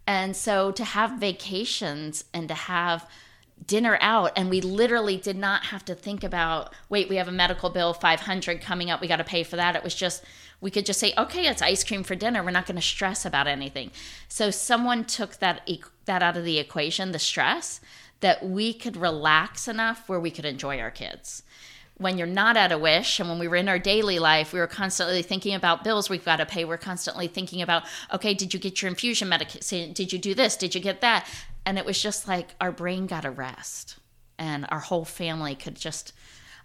And 0.06 0.36
so 0.36 0.72
to 0.72 0.84
have 0.84 1.20
vacations 1.20 2.26
and 2.34 2.48
to 2.48 2.54
have 2.54 3.08
dinner 3.66 3.98
out 4.02 4.32
and 4.36 4.50
we 4.50 4.60
literally 4.60 5.16
did 5.16 5.38
not 5.38 5.66
have 5.66 5.86
to 5.86 5.96
think 5.96 6.24
about 6.24 6.74
wait 6.90 7.08
we 7.08 7.16
have 7.16 7.30
a 7.30 7.32
medical 7.32 7.70
bill 7.70 7.94
500 7.94 8.60
coming 8.60 8.92
up 8.92 9.00
we 9.00 9.08
got 9.08 9.18
to 9.18 9.24
pay 9.24 9.44
for 9.44 9.56
that. 9.56 9.76
It 9.76 9.84
was 9.84 9.96
just 9.96 10.24
we 10.60 10.72
could 10.72 10.86
just 10.86 11.00
say 11.00 11.14
okay 11.18 11.48
it's 11.48 11.62
ice 11.62 11.84
cream 11.84 12.04
for 12.04 12.16
dinner. 12.16 12.44
We're 12.44 12.52
not 12.52 12.66
going 12.66 12.76
to 12.76 12.82
stress 12.82 13.26
about 13.26 13.48
anything. 13.48 13.92
So 14.28 14.52
someone 14.52 15.06
took 15.06 15.38
that 15.38 15.70
that 16.06 16.24
out 16.24 16.36
of 16.36 16.44
the 16.44 16.60
equation 16.60 17.12
the 17.12 17.20
stress 17.20 17.80
that 18.20 18.46
we 18.46 18.74
could 18.74 18.98
relax 18.98 19.68
enough 19.68 20.08
where 20.10 20.20
we 20.20 20.32
could 20.32 20.46
enjoy 20.46 20.80
our 20.80 20.92
kids 20.92 21.44
when 21.98 22.18
you're 22.18 22.28
not 22.28 22.58
at 22.58 22.72
a 22.72 22.78
wish 22.78 23.20
and 23.20 23.30
when 23.30 23.40
we 23.40 23.48
were 23.48 23.56
in 23.56 23.70
our 23.70 23.80
daily 23.80 24.20
life 24.20 24.52
we 24.52 24.60
were 24.60 24.68
constantly 24.68 25.22
thinking 25.22 25.54
about 25.54 25.84
bills 25.84 26.10
we've 26.10 26.26
got 26.26 26.38
to 26.38 26.46
pay. 26.46 26.66
We're 26.66 26.78
constantly 26.78 27.28
thinking 27.28 27.62
about 27.62 27.84
okay 28.14 28.34
did 28.34 28.54
you 28.54 28.60
get 28.60 28.82
your 28.82 28.90
infusion 28.90 29.30
medication 29.30 29.94
did 29.94 30.12
you 30.12 30.20
do 30.20 30.34
this? 30.34 30.56
Did 30.56 30.76
you 30.76 30.82
get 30.82 31.02
that? 31.02 31.28
And 31.66 31.78
it 31.78 31.86
was 31.86 32.02
just 32.02 32.28
like 32.28 32.56
our 32.60 32.72
brain 32.72 33.08
got 33.08 33.26
a 33.26 33.32
rest 33.32 33.98
and 34.38 34.66
our 34.70 34.80
whole 34.80 35.06
family 35.06 35.56
could 35.56 35.76
just 35.76 36.12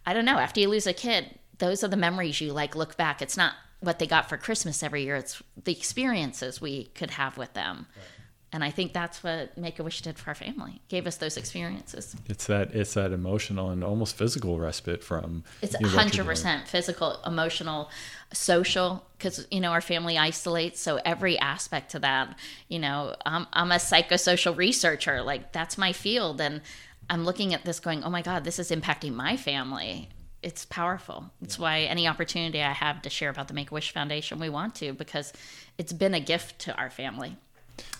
i 0.06 0.14
don't 0.14 0.24
know 0.24 0.38
after 0.38 0.60
you 0.60 0.68
lose 0.68 0.86
a 0.86 0.92
kid 0.92 1.38
those 1.58 1.84
are 1.84 1.88
the 1.88 1.96
memories 1.96 2.40
you 2.40 2.52
like 2.52 2.76
look 2.76 2.96
back. 2.96 3.20
It's 3.20 3.36
not 3.36 3.54
what 3.80 3.98
they 3.98 4.06
got 4.06 4.28
for 4.28 4.36
christmas 4.36 4.82
every 4.82 5.04
year. 5.04 5.16
It's 5.16 5.42
the 5.62 5.72
experiences 5.72 6.60
we 6.60 6.84
could 6.94 7.10
have 7.10 7.36
with 7.36 7.52
them. 7.54 7.86
Right 7.96 8.17
and 8.50 8.64
I 8.64 8.70
think 8.70 8.94
that's 8.94 9.22
what 9.22 9.56
Make 9.58 9.78
a 9.78 9.84
Wish 9.84 10.00
did 10.00 10.18
for 10.18 10.30
our 10.30 10.34
family. 10.34 10.80
Gave 10.88 11.06
us 11.06 11.16
those 11.18 11.36
experiences. 11.36 12.16
It's 12.26 12.46
that 12.46 12.74
it's 12.74 12.94
that 12.94 13.12
emotional 13.12 13.70
and 13.70 13.84
almost 13.84 14.16
physical 14.16 14.58
respite 14.58 15.04
from. 15.04 15.44
It's 15.60 15.76
hundred 15.84 16.24
percent 16.24 16.66
physical, 16.66 17.20
emotional, 17.26 17.90
social. 18.32 19.04
Because 19.18 19.46
you 19.50 19.60
know 19.60 19.70
our 19.70 19.82
family 19.82 20.16
isolates, 20.16 20.80
so 20.80 20.98
every 21.04 21.38
aspect 21.38 21.90
to 21.90 21.98
that. 21.98 22.38
You 22.68 22.78
know, 22.78 23.16
I'm 23.26 23.46
I'm 23.52 23.70
a 23.70 23.76
psychosocial 23.76 24.56
researcher. 24.56 25.22
Like 25.22 25.52
that's 25.52 25.76
my 25.76 25.92
field, 25.92 26.40
and 26.40 26.62
I'm 27.10 27.24
looking 27.24 27.52
at 27.52 27.66
this, 27.66 27.80
going, 27.80 28.02
"Oh 28.02 28.10
my 28.10 28.22
God, 28.22 28.44
this 28.44 28.58
is 28.58 28.70
impacting 28.70 29.12
my 29.12 29.36
family." 29.36 30.08
It's 30.40 30.64
powerful. 30.64 31.32
It's 31.42 31.58
yeah. 31.58 31.62
why 31.62 31.80
any 31.80 32.06
opportunity 32.06 32.62
I 32.62 32.72
have 32.72 33.02
to 33.02 33.10
share 33.10 33.28
about 33.28 33.48
the 33.48 33.54
Make 33.54 33.72
a 33.72 33.74
Wish 33.74 33.92
Foundation, 33.92 34.38
we 34.38 34.48
want 34.48 34.76
to 34.76 34.92
because 34.92 35.32
it's 35.76 35.92
been 35.92 36.14
a 36.14 36.20
gift 36.20 36.60
to 36.60 36.76
our 36.76 36.90
family. 36.90 37.36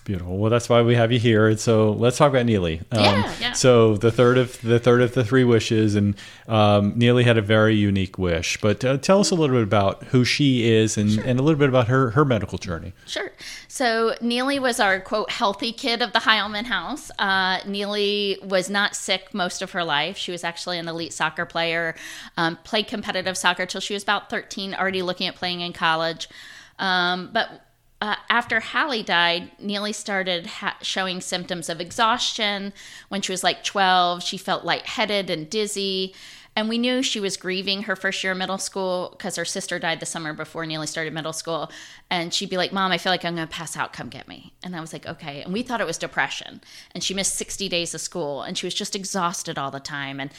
Beautiful. 0.05 0.39
Well, 0.39 0.51
that's 0.51 0.71
why 0.71 0.81
we 0.81 0.95
have 0.95 1.13
you 1.13 1.19
here. 1.19 1.49
And 1.49 1.61
so 1.61 1.93
let's 1.93 2.17
talk 2.17 2.31
about 2.31 2.47
Neeley. 2.47 2.81
Um, 2.93 3.05
yeah, 3.05 3.35
yeah. 3.41 3.53
So 3.53 3.99
the 3.99 4.11
third 4.11 4.39
of 4.39 4.59
the 4.63 4.79
third 4.79 5.03
of 5.03 5.13
the 5.13 5.23
three 5.23 5.45
wishes, 5.45 5.97
and 5.97 6.15
um, 6.47 6.95
Neeley 6.95 7.25
had 7.25 7.37
a 7.37 7.43
very 7.43 7.75
unique 7.75 8.17
wish. 8.17 8.59
But 8.59 8.83
uh, 8.83 8.97
tell 8.97 9.21
us 9.21 9.31
a 9.31 9.35
little 9.35 9.55
bit 9.57 9.65
about 9.65 10.05
who 10.05 10.25
she 10.25 10.67
is, 10.71 10.97
and, 10.97 11.13
sure. 11.13 11.25
and 11.25 11.39
a 11.39 11.43
little 11.43 11.59
bit 11.59 11.69
about 11.69 11.89
her 11.89 12.11
her 12.13 12.25
medical 12.25 12.57
journey. 12.57 12.95
Sure. 13.07 13.31
So 13.69 14.15
Neeley 14.23 14.59
was 14.59 14.81
our 14.81 14.99
quote 14.99 15.31
healthy 15.31 15.73
kid 15.73 16.01
of 16.01 16.15
the 16.15 16.21
Heilman 16.21 16.65
house. 16.65 17.11
Uh, 17.19 17.59
Neeley 17.61 18.43
was 18.43 18.71
not 18.71 18.97
sick 18.97 19.35
most 19.35 19.61
of 19.61 19.73
her 19.73 19.85
life. 19.85 20.17
She 20.17 20.33
was 20.33 20.43
actually 20.43 20.79
an 20.79 20.89
elite 20.89 21.13
soccer 21.13 21.45
player. 21.45 21.95
Um, 22.39 22.57
played 22.65 22.87
competitive 22.87 23.37
soccer 23.37 23.67
till 23.67 23.83
she 23.83 23.93
was 23.93 24.05
about 24.05 24.31
thirteen. 24.31 24.75
Already 24.75 25.03
looking 25.03 25.27
at 25.27 25.35
playing 25.35 25.61
in 25.61 25.75
college. 25.75 26.31
Um, 26.79 27.29
but 27.33 27.68
uh, 28.01 28.17
after 28.29 28.61
Hallie 28.61 29.03
died, 29.03 29.51
Neeley 29.59 29.95
started 29.95 30.47
ha- 30.47 30.79
showing 30.83 31.21
symptoms 31.21 31.69
of 31.69 31.81
exhaustion. 31.81 32.73
When 33.09 33.23
she 33.23 33.33
was 33.33 33.43
like 33.43 33.65
12, 33.65 34.23
she 34.23 34.37
felt 34.37 34.65
lightheaded 34.65 35.31
and 35.31 35.51
dizzy. 35.51 36.15
And 36.55 36.69
we 36.69 36.79
knew 36.79 37.03
she 37.03 37.21
was 37.21 37.37
grieving 37.37 37.85
her 37.85 37.95
first 37.95 38.23
year 38.23 38.33
of 38.33 38.39
middle 38.39 38.59
school 38.59 39.15
because 39.17 39.37
her 39.37 39.45
sister 39.45 39.79
died 39.79 40.01
the 40.01 40.07
summer 40.07 40.33
before 40.33 40.65
Neeley 40.65 40.89
started 40.89 41.13
middle 41.13 41.33
school. 41.33 41.71
And 42.11 42.33
she'd 42.33 42.51
be 42.51 42.57
like, 42.57 42.73
Mom, 42.73 42.91
I 42.91 42.99
feel 42.99 43.13
like 43.13 43.25
I'm 43.25 43.37
going 43.37 43.47
to 43.47 43.55
pass 43.55 43.77
out. 43.77 43.93
Come 43.93 44.09
get 44.09 44.27
me. 44.27 44.53
And 44.65 44.75
I 44.75 44.81
was 44.81 44.93
like, 44.93 45.07
Okay. 45.07 45.43
And 45.43 45.53
we 45.53 45.63
thought 45.63 45.81
it 45.81 45.87
was 45.87 45.99
depression. 45.99 46.61
And 46.93 47.03
she 47.03 47.15
missed 47.15 47.37
60 47.37 47.69
days 47.69 47.95
of 47.95 48.01
school 48.01 48.43
and 48.43 48.59
she 48.59 48.67
was 48.67 48.75
just 48.75 48.97
exhausted 48.97 49.57
all 49.59 49.71
the 49.71 49.81
time. 49.81 50.19
And 50.19 50.31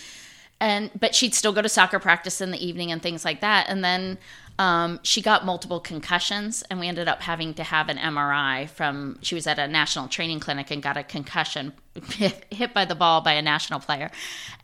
and 0.61 0.91
but 0.99 1.15
she'd 1.15 1.33
still 1.33 1.53
go 1.53 1.61
to 1.61 1.69
soccer 1.69 1.99
practice 1.99 2.41
in 2.41 2.51
the 2.51 2.65
evening 2.65 2.91
and 2.91 3.01
things 3.01 3.23
like 3.23 3.41
that. 3.41 3.67
And 3.69 3.83
then 3.83 4.17
um, 4.57 4.99
she 5.03 5.21
got 5.21 5.45
multiple 5.45 5.79
concussions, 5.79 6.63
and 6.69 6.81
we 6.81 6.87
ended 6.89 7.07
up 7.07 7.21
having 7.21 7.53
to 7.53 7.63
have 7.63 7.87
an 7.87 7.97
MRI 7.97 8.69
from. 8.69 9.17
She 9.21 9.33
was 9.33 9.47
at 9.47 9.57
a 9.57 9.67
national 9.67 10.09
training 10.09 10.41
clinic 10.41 10.69
and 10.69 10.83
got 10.83 10.97
a 10.97 11.03
concussion 11.03 11.71
hit 12.49 12.73
by 12.73 12.83
the 12.83 12.95
ball 12.95 13.21
by 13.21 13.33
a 13.33 13.41
national 13.41 13.79
player, 13.79 14.11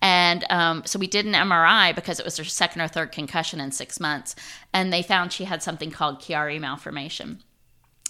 and 0.01 0.43
um, 0.49 0.84
so 0.86 0.99
we 0.99 1.08
did 1.08 1.25
an 1.25 1.34
MRI 1.34 1.95
because 1.95 2.19
it 2.19 2.25
was 2.25 2.36
her 2.38 2.43
second 2.43 2.81
or 2.81 2.89
third 2.89 3.13
concussion 3.13 3.62
in 3.62 3.71
six 3.71 3.97
months, 3.99 4.36
and 4.73 4.91
they 4.91 5.01
found 5.01 5.31
she 5.31 5.45
had 5.45 5.63
something 5.63 5.91
called 5.91 6.19
Chiari 6.19 6.60
malformation 6.60 7.41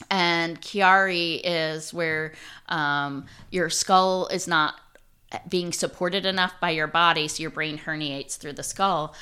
and 0.10 0.62
Chiari 0.62 1.41
is 1.43 1.93
where 1.93 2.34
um, 2.67 3.26
your 3.52 3.69
skull 3.69 4.28
is 4.28 4.48
not 4.48 4.76
being 5.50 5.72
supported 5.72 6.26
enough 6.26 6.54
by 6.60 6.72
your 6.72 6.88
body, 6.88 7.28
so 7.28 7.42
your 7.42 7.52
brain 7.52 7.78
herniates 7.80 8.38
through 8.38 8.54
the 8.54 8.64
skull. 8.64 9.16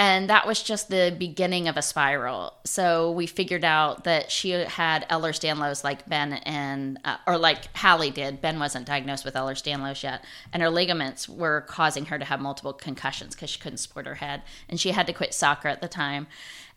And 0.00 0.30
that 0.30 0.46
was 0.46 0.62
just 0.62 0.90
the 0.90 1.12
beginning 1.18 1.66
of 1.66 1.76
a 1.76 1.82
spiral. 1.82 2.54
So 2.64 3.10
we 3.10 3.26
figured 3.26 3.64
out 3.64 4.04
that 4.04 4.30
she 4.30 4.50
had 4.50 5.08
Ehlers-Danlos 5.08 5.82
like 5.82 6.08
Ben 6.08 6.34
and, 6.34 7.00
uh, 7.04 7.16
or 7.26 7.36
like 7.36 7.76
Hallie 7.76 8.12
did. 8.12 8.40
Ben 8.40 8.60
wasn't 8.60 8.86
diagnosed 8.86 9.24
with 9.24 9.34
Ehlers-Danlos 9.34 10.04
yet. 10.04 10.24
And 10.52 10.62
her 10.62 10.70
ligaments 10.70 11.28
were 11.28 11.62
causing 11.62 12.06
her 12.06 12.18
to 12.18 12.24
have 12.24 12.40
multiple 12.40 12.72
concussions 12.72 13.34
because 13.34 13.50
she 13.50 13.58
couldn't 13.58 13.78
support 13.78 14.06
her 14.06 14.14
head. 14.14 14.42
And 14.68 14.78
she 14.78 14.92
had 14.92 15.08
to 15.08 15.12
quit 15.12 15.34
soccer 15.34 15.66
at 15.66 15.80
the 15.80 15.88
time. 15.88 16.28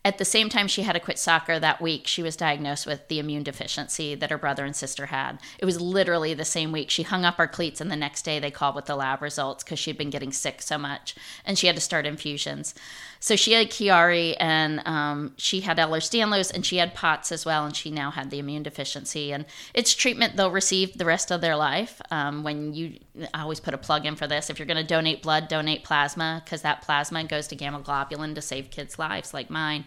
At 0.04 0.18
the 0.18 0.24
same 0.24 0.48
time, 0.48 0.66
she 0.66 0.82
had 0.82 0.94
to 0.94 1.00
quit 1.00 1.18
soccer 1.18 1.60
that 1.60 1.80
week. 1.80 2.08
She 2.08 2.24
was 2.24 2.34
diagnosed 2.34 2.86
with 2.86 3.06
the 3.06 3.20
immune 3.20 3.44
deficiency 3.44 4.16
that 4.16 4.30
her 4.30 4.38
brother 4.38 4.64
and 4.64 4.74
sister 4.74 5.06
had. 5.06 5.38
It 5.58 5.64
was 5.64 5.80
literally 5.80 6.34
the 6.34 6.44
same 6.44 6.72
week. 6.72 6.90
She 6.90 7.04
hung 7.04 7.24
up 7.24 7.36
her 7.36 7.46
cleats, 7.46 7.80
and 7.80 7.88
the 7.88 7.96
next 7.96 8.22
day 8.22 8.40
they 8.40 8.50
called 8.50 8.74
with 8.74 8.86
the 8.86 8.96
lab 8.96 9.22
results 9.22 9.62
because 9.62 9.78
she'd 9.78 9.98
been 9.98 10.10
getting 10.10 10.32
sick 10.32 10.60
so 10.60 10.76
much, 10.76 11.14
and 11.44 11.56
she 11.56 11.68
had 11.68 11.76
to 11.76 11.82
start 11.82 12.04
infusions. 12.04 12.74
So 13.20 13.36
she 13.36 13.52
had 13.52 13.70
Chiari, 13.70 14.36
and 14.40 14.82
um, 14.84 15.34
she 15.36 15.60
had 15.60 15.78
Ehlers-Danlos, 15.78 16.52
and 16.52 16.66
she 16.66 16.78
had 16.78 16.92
POTS 16.94 17.30
as 17.30 17.46
well, 17.46 17.64
and 17.64 17.76
she 17.76 17.92
now 17.92 18.10
had 18.10 18.30
the 18.30 18.40
immune 18.40 18.64
deficiency. 18.64 19.32
And 19.32 19.46
it's 19.72 19.94
treatment 19.94 20.36
they'll 20.36 20.50
receive 20.50 20.98
the 20.98 21.04
rest 21.04 21.30
of 21.30 21.40
their 21.40 21.54
life. 21.54 22.02
Um, 22.10 22.42
when 22.42 22.74
you, 22.74 22.98
I 23.32 23.42
always 23.42 23.60
put 23.60 23.74
a 23.74 23.78
plug 23.78 24.06
in 24.06 24.16
for 24.16 24.26
this. 24.26 24.50
If 24.50 24.58
you're 24.58 24.66
going 24.66 24.76
to 24.76 24.82
donate 24.82 25.22
blood, 25.22 25.46
donate 25.46 25.84
plasma 25.84 26.42
because 26.44 26.62
that 26.62 26.82
plasma 26.82 27.22
goes 27.22 27.46
to 27.46 27.54
gamma 27.54 27.78
globulin 27.78 28.34
to 28.34 28.42
save 28.42 28.72
kids' 28.72 28.98
lives 28.98 29.32
like 29.32 29.48
mine. 29.48 29.84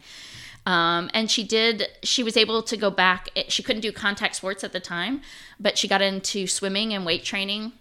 Um, 0.66 1.12
and 1.14 1.30
she 1.30 1.44
did, 1.44 1.90
she 2.02 2.24
was 2.24 2.36
able 2.36 2.64
to 2.64 2.76
go 2.76 2.90
back. 2.90 3.30
She 3.50 3.62
couldn't 3.62 3.82
do 3.82 3.92
contact 3.92 4.36
sports 4.36 4.64
at 4.64 4.74
the 4.74 4.80
time, 4.80 5.22
but 5.60 5.78
she 5.78 5.88
got 5.88 6.02
into 6.02 6.48
swimming 6.48 6.94
and 6.94 7.06
weight 7.06 7.24
training 7.24 7.74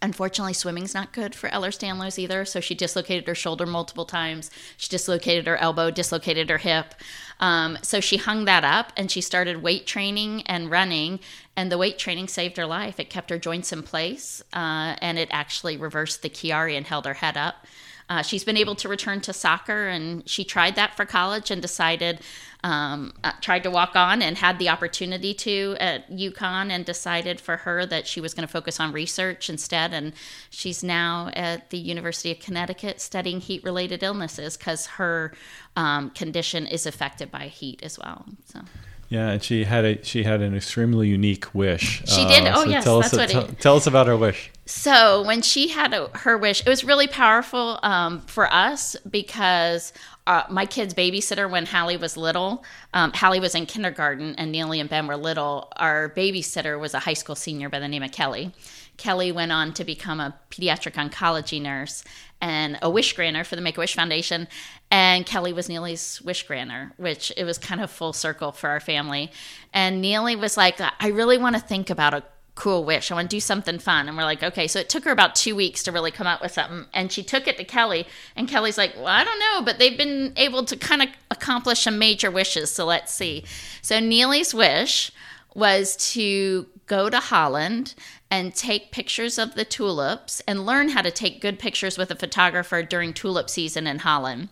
Unfortunately, 0.00 0.52
swimming's 0.52 0.94
not 0.94 1.12
good 1.12 1.34
for 1.34 1.48
Ehlers-Danlos 1.48 2.18
either. 2.18 2.44
So 2.44 2.60
she 2.60 2.74
dislocated 2.74 3.26
her 3.26 3.34
shoulder 3.34 3.66
multiple 3.66 4.04
times. 4.04 4.50
She 4.76 4.88
dislocated 4.88 5.46
her 5.46 5.56
elbow, 5.56 5.90
dislocated 5.90 6.50
her 6.50 6.58
hip. 6.58 6.94
Um, 7.40 7.78
so 7.82 8.00
she 8.00 8.16
hung 8.16 8.44
that 8.44 8.64
up 8.64 8.92
and 8.96 9.10
she 9.10 9.20
started 9.20 9.62
weight 9.62 9.86
training 9.86 10.42
and 10.42 10.70
running. 10.70 11.20
And 11.58 11.72
the 11.72 11.76
weight 11.76 11.98
training 11.98 12.28
saved 12.28 12.56
her 12.56 12.66
life. 12.66 13.00
It 13.00 13.10
kept 13.10 13.30
her 13.30 13.38
joints 13.38 13.72
in 13.72 13.82
place 13.82 14.40
uh, 14.52 14.94
and 15.02 15.18
it 15.18 15.26
actually 15.32 15.76
reversed 15.76 16.22
the 16.22 16.30
Chiari 16.30 16.76
and 16.76 16.86
held 16.86 17.04
her 17.04 17.14
head 17.14 17.36
up. 17.36 17.66
Uh, 18.08 18.22
she's 18.22 18.44
been 18.44 18.56
able 18.56 18.76
to 18.76 18.88
return 18.88 19.20
to 19.22 19.32
soccer, 19.32 19.88
and 19.88 20.26
she 20.28 20.44
tried 20.44 20.76
that 20.76 20.96
for 20.96 21.04
college 21.04 21.50
and 21.50 21.60
decided, 21.60 22.20
um, 22.62 23.12
uh, 23.24 23.32
tried 23.40 23.64
to 23.64 23.72
walk 23.72 23.96
on 23.96 24.22
and 24.22 24.38
had 24.38 24.60
the 24.60 24.68
opportunity 24.68 25.34
to 25.34 25.76
at 25.80 26.08
UConn 26.12 26.70
and 26.70 26.84
decided 26.84 27.40
for 27.40 27.56
her 27.56 27.84
that 27.86 28.06
she 28.06 28.20
was 28.20 28.34
going 28.34 28.46
to 28.46 28.52
focus 28.52 28.78
on 28.78 28.92
research 28.92 29.50
instead. 29.50 29.92
And 29.92 30.12
she's 30.50 30.84
now 30.84 31.30
at 31.34 31.70
the 31.70 31.76
University 31.76 32.30
of 32.30 32.38
Connecticut 32.38 33.00
studying 33.00 33.40
heat 33.40 33.64
related 33.64 34.04
illnesses 34.04 34.56
because 34.56 34.86
her 34.86 35.34
um, 35.74 36.10
condition 36.10 36.68
is 36.68 36.86
affected 36.86 37.32
by 37.32 37.48
heat 37.48 37.82
as 37.82 37.98
well. 37.98 38.26
So. 38.44 38.60
Yeah, 39.08 39.30
and 39.30 39.42
she 39.42 39.64
had 39.64 39.84
a 39.84 40.04
she 40.04 40.22
had 40.22 40.42
an 40.42 40.54
extremely 40.54 41.08
unique 41.08 41.54
wish. 41.54 42.02
She 42.04 42.26
did. 42.26 42.46
Uh, 42.46 42.52
oh 42.56 42.64
so 42.64 42.70
yes, 42.70 42.84
tell 42.84 43.00
that's 43.00 43.14
us, 43.14 43.34
what. 43.34 43.50
It, 43.50 43.60
tell 43.60 43.76
us 43.76 43.86
about 43.86 44.06
her 44.06 44.16
wish. 44.16 44.50
so 44.66 45.22
when 45.22 45.40
she 45.40 45.68
had 45.68 45.94
a, 45.94 46.08
her 46.18 46.36
wish, 46.36 46.60
it 46.60 46.68
was 46.68 46.84
really 46.84 47.06
powerful 47.06 47.78
um, 47.82 48.20
for 48.22 48.52
us 48.52 48.96
because 49.10 49.94
uh, 50.26 50.42
my 50.50 50.66
kid's 50.66 50.92
babysitter 50.92 51.50
when 51.50 51.64
Hallie 51.64 51.96
was 51.96 52.18
little, 52.18 52.62
um, 52.92 53.12
Hallie 53.14 53.40
was 53.40 53.54
in 53.54 53.64
kindergarten 53.64 54.34
and 54.34 54.54
Neeley 54.54 54.78
and 54.78 54.90
Ben 54.90 55.06
were 55.06 55.16
little. 55.16 55.72
Our 55.76 56.10
babysitter 56.10 56.78
was 56.78 56.92
a 56.92 56.98
high 56.98 57.14
school 57.14 57.34
senior 57.34 57.70
by 57.70 57.78
the 57.78 57.88
name 57.88 58.02
of 58.02 58.12
Kelly. 58.12 58.52
Kelly 58.98 59.32
went 59.32 59.52
on 59.52 59.72
to 59.74 59.84
become 59.84 60.20
a 60.20 60.34
pediatric 60.50 60.94
oncology 60.94 61.62
nurse 61.62 62.04
and 62.40 62.78
a 62.82 62.90
wish 62.90 63.12
granter 63.14 63.44
for 63.44 63.56
the 63.56 63.62
Make 63.62 63.76
a 63.76 63.80
Wish 63.80 63.94
Foundation. 63.94 64.48
And 64.90 65.26
Kelly 65.26 65.52
was 65.52 65.68
Neeley's 65.68 66.22
wish 66.22 66.46
granter, 66.46 66.92
which 66.96 67.32
it 67.36 67.44
was 67.44 67.58
kind 67.58 67.80
of 67.80 67.90
full 67.90 68.12
circle 68.12 68.52
for 68.52 68.70
our 68.70 68.80
family. 68.80 69.30
And 69.72 70.02
Neeley 70.02 70.38
was 70.38 70.56
like, 70.56 70.80
I 70.80 71.08
really 71.08 71.38
want 71.38 71.56
to 71.56 71.62
think 71.62 71.90
about 71.90 72.14
a 72.14 72.22
cool 72.54 72.84
wish. 72.84 73.10
I 73.10 73.14
want 73.14 73.30
to 73.30 73.36
do 73.36 73.40
something 73.40 73.78
fun. 73.78 74.08
And 74.08 74.16
we're 74.16 74.24
like, 74.24 74.42
okay. 74.42 74.66
So 74.66 74.80
it 74.80 74.88
took 74.88 75.04
her 75.04 75.12
about 75.12 75.34
two 75.34 75.54
weeks 75.54 75.84
to 75.84 75.92
really 75.92 76.10
come 76.10 76.26
up 76.26 76.42
with 76.42 76.52
something. 76.52 76.86
And 76.92 77.10
she 77.12 77.22
took 77.22 77.46
it 77.46 77.56
to 77.58 77.64
Kelly. 77.64 78.06
And 78.34 78.48
Kelly's 78.48 78.76
like, 78.76 78.96
well, 78.96 79.06
I 79.06 79.24
don't 79.24 79.38
know, 79.38 79.62
but 79.62 79.78
they've 79.78 79.96
been 79.96 80.32
able 80.36 80.64
to 80.64 80.76
kind 80.76 81.02
of 81.02 81.08
accomplish 81.30 81.80
some 81.80 81.98
major 81.98 82.30
wishes. 82.30 82.70
So 82.70 82.84
let's 82.84 83.14
see. 83.14 83.44
So 83.80 84.00
Neeley's 84.00 84.54
wish 84.54 85.12
was 85.58 85.96
to 86.14 86.66
go 86.86 87.10
to 87.10 87.18
Holland 87.18 87.94
and 88.30 88.54
take 88.54 88.92
pictures 88.92 89.38
of 89.38 89.54
the 89.54 89.64
tulips 89.64 90.40
and 90.46 90.64
learn 90.64 90.90
how 90.90 91.02
to 91.02 91.10
take 91.10 91.40
good 91.40 91.58
pictures 91.58 91.98
with 91.98 92.10
a 92.10 92.16
photographer 92.16 92.82
during 92.82 93.12
tulip 93.12 93.50
season 93.50 93.86
in 93.86 93.98
Holland. 93.98 94.48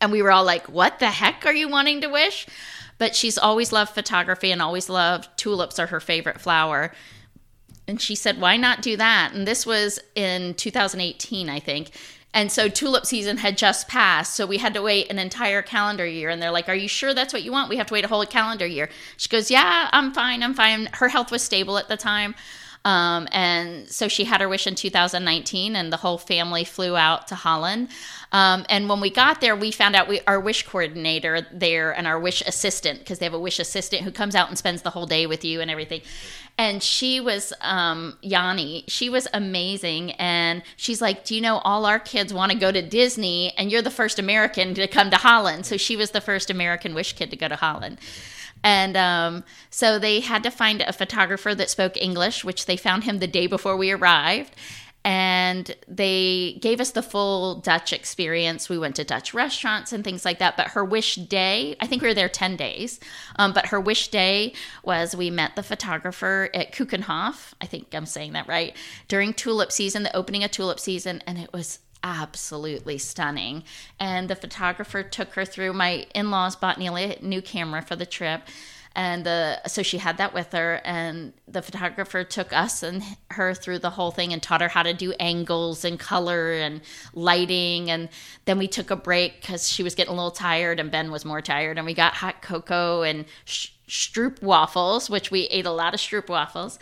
And 0.00 0.12
we 0.12 0.22
were 0.22 0.30
all 0.30 0.44
like, 0.44 0.66
what 0.66 0.98
the 0.98 1.10
heck 1.10 1.46
are 1.46 1.54
you 1.54 1.68
wanting 1.68 2.02
to 2.02 2.08
wish? 2.08 2.46
But 2.98 3.16
she's 3.16 3.38
always 3.38 3.72
loved 3.72 3.94
photography 3.94 4.52
and 4.52 4.60
always 4.60 4.88
loved 4.88 5.28
tulips 5.36 5.78
are 5.78 5.86
her 5.86 6.00
favorite 6.00 6.40
flower. 6.40 6.92
And 7.88 8.00
she 8.00 8.14
said, 8.14 8.40
why 8.40 8.56
not 8.56 8.82
do 8.82 8.96
that? 8.96 9.32
And 9.32 9.46
this 9.46 9.64
was 9.64 9.98
in 10.14 10.54
2018, 10.54 11.48
I 11.48 11.60
think. 11.60 11.90
And 12.36 12.52
so 12.52 12.68
tulip 12.68 13.06
season 13.06 13.38
had 13.38 13.56
just 13.56 13.88
passed. 13.88 14.34
So 14.34 14.44
we 14.44 14.58
had 14.58 14.74
to 14.74 14.82
wait 14.82 15.10
an 15.10 15.18
entire 15.18 15.62
calendar 15.62 16.06
year. 16.06 16.28
And 16.28 16.40
they're 16.40 16.50
like, 16.50 16.68
Are 16.68 16.74
you 16.74 16.86
sure 16.86 17.14
that's 17.14 17.32
what 17.32 17.42
you 17.42 17.50
want? 17.50 17.70
We 17.70 17.78
have 17.78 17.86
to 17.86 17.94
wait 17.94 18.04
a 18.04 18.08
whole 18.08 18.26
calendar 18.26 18.66
year. 18.66 18.90
She 19.16 19.30
goes, 19.30 19.50
Yeah, 19.50 19.88
I'm 19.90 20.12
fine. 20.12 20.42
I'm 20.42 20.52
fine. 20.52 20.90
Her 20.92 21.08
health 21.08 21.30
was 21.30 21.42
stable 21.42 21.78
at 21.78 21.88
the 21.88 21.96
time. 21.96 22.34
Um, 22.86 23.26
and 23.32 23.88
so 23.90 24.06
she 24.06 24.22
had 24.24 24.40
her 24.40 24.48
wish 24.48 24.64
in 24.68 24.76
2019, 24.76 25.74
and 25.74 25.92
the 25.92 25.96
whole 25.96 26.18
family 26.18 26.62
flew 26.62 26.96
out 26.96 27.26
to 27.28 27.34
Holland. 27.34 27.88
Um, 28.30 28.64
and 28.68 28.88
when 28.88 29.00
we 29.00 29.10
got 29.10 29.40
there, 29.40 29.56
we 29.56 29.72
found 29.72 29.96
out 29.96 30.06
we 30.06 30.20
our 30.28 30.38
wish 30.38 30.64
coordinator 30.64 31.44
there 31.52 31.90
and 31.90 32.06
our 32.06 32.20
wish 32.20 32.42
assistant 32.42 33.00
because 33.00 33.18
they 33.18 33.26
have 33.26 33.34
a 33.34 33.40
wish 33.40 33.58
assistant 33.58 34.02
who 34.02 34.12
comes 34.12 34.36
out 34.36 34.48
and 34.48 34.56
spends 34.56 34.82
the 34.82 34.90
whole 34.90 35.06
day 35.06 35.26
with 35.26 35.44
you 35.44 35.60
and 35.60 35.68
everything. 35.68 36.00
And 36.58 36.80
she 36.80 37.18
was 37.18 37.52
um, 37.60 38.18
Yanni. 38.22 38.84
She 38.86 39.10
was 39.10 39.26
amazing, 39.34 40.12
and 40.12 40.62
she's 40.76 41.02
like, 41.02 41.24
"Do 41.24 41.34
you 41.34 41.40
know 41.40 41.58
all 41.58 41.86
our 41.86 41.98
kids 41.98 42.32
want 42.32 42.52
to 42.52 42.58
go 42.58 42.70
to 42.70 42.82
Disney, 42.82 43.52
and 43.58 43.72
you're 43.72 43.82
the 43.82 43.90
first 43.90 44.20
American 44.20 44.74
to 44.74 44.86
come 44.86 45.10
to 45.10 45.16
Holland?" 45.16 45.66
So 45.66 45.76
she 45.76 45.96
was 45.96 46.12
the 46.12 46.20
first 46.20 46.50
American 46.50 46.94
wish 46.94 47.14
kid 47.14 47.30
to 47.30 47.36
go 47.36 47.48
to 47.48 47.56
Holland. 47.56 47.98
And 48.66 48.96
um, 48.96 49.44
so 49.70 49.96
they 49.96 50.18
had 50.18 50.42
to 50.42 50.50
find 50.50 50.80
a 50.82 50.92
photographer 50.92 51.54
that 51.54 51.70
spoke 51.70 51.96
English, 51.96 52.44
which 52.44 52.66
they 52.66 52.76
found 52.76 53.04
him 53.04 53.20
the 53.20 53.28
day 53.28 53.46
before 53.46 53.76
we 53.76 53.92
arrived. 53.92 54.56
And 55.04 55.72
they 55.86 56.58
gave 56.60 56.80
us 56.80 56.90
the 56.90 57.00
full 57.00 57.60
Dutch 57.60 57.92
experience. 57.92 58.68
We 58.68 58.76
went 58.76 58.96
to 58.96 59.04
Dutch 59.04 59.32
restaurants 59.32 59.92
and 59.92 60.02
things 60.02 60.24
like 60.24 60.40
that. 60.40 60.56
But 60.56 60.70
her 60.70 60.84
wish 60.84 61.14
day, 61.14 61.76
I 61.78 61.86
think 61.86 62.02
we 62.02 62.08
were 62.08 62.14
there 62.14 62.28
10 62.28 62.56
days. 62.56 62.98
Um, 63.36 63.52
but 63.52 63.66
her 63.66 63.80
wish 63.80 64.08
day 64.08 64.52
was 64.82 65.14
we 65.14 65.30
met 65.30 65.54
the 65.54 65.62
photographer 65.62 66.50
at 66.52 66.72
Keukenhof. 66.72 67.52
I 67.60 67.66
think 67.66 67.94
I'm 67.94 68.04
saying 68.04 68.32
that 68.32 68.48
right. 68.48 68.76
During 69.06 69.32
tulip 69.32 69.70
season, 69.70 70.02
the 70.02 70.16
opening 70.16 70.42
of 70.42 70.50
tulip 70.50 70.80
season. 70.80 71.22
And 71.24 71.38
it 71.38 71.52
was 71.52 71.78
absolutely 72.06 72.98
stunning. 72.98 73.64
And 73.98 74.30
the 74.30 74.36
photographer 74.36 75.02
took 75.02 75.34
her 75.34 75.44
through. 75.44 75.72
My 75.72 76.06
in 76.14 76.30
laws 76.30 76.54
bought 76.54 76.78
Neeley 76.78 77.20
a 77.20 77.24
new 77.24 77.42
camera 77.42 77.82
for 77.82 77.96
the 77.96 78.06
trip. 78.06 78.42
And 78.94 79.26
the 79.26 79.60
so 79.66 79.82
she 79.82 79.98
had 79.98 80.16
that 80.16 80.32
with 80.32 80.52
her, 80.52 80.80
and 80.82 81.34
the 81.46 81.60
photographer 81.60 82.24
took 82.24 82.54
us 82.54 82.82
and 82.82 83.02
her 83.30 83.52
through 83.52 83.80
the 83.80 83.90
whole 83.90 84.10
thing 84.10 84.32
and 84.32 84.42
taught 84.42 84.62
her 84.62 84.68
how 84.68 84.82
to 84.84 84.94
do 84.94 85.12
angles 85.20 85.84
and 85.84 85.98
color 86.00 86.52
and 86.52 86.80
lighting. 87.12 87.90
And 87.90 88.08
then 88.46 88.56
we 88.56 88.68
took 88.68 88.90
a 88.90 88.96
break 88.96 89.42
because 89.42 89.68
she 89.68 89.82
was 89.82 89.94
getting 89.94 90.14
a 90.14 90.16
little 90.16 90.30
tired, 90.30 90.80
and 90.80 90.90
Ben 90.90 91.10
was 91.10 91.26
more 91.26 91.42
tired. 91.42 91.76
And 91.76 91.84
we 91.84 91.92
got 91.92 92.14
hot 92.14 92.40
cocoa 92.40 93.02
and 93.02 93.26
sh- 93.44 93.68
stroop 93.86 94.40
waffles, 94.40 95.10
which 95.10 95.30
we 95.30 95.42
ate 95.48 95.66
a 95.66 95.70
lot 95.72 95.92
of 95.92 96.00
stroop 96.00 96.30
waffles, 96.30 96.78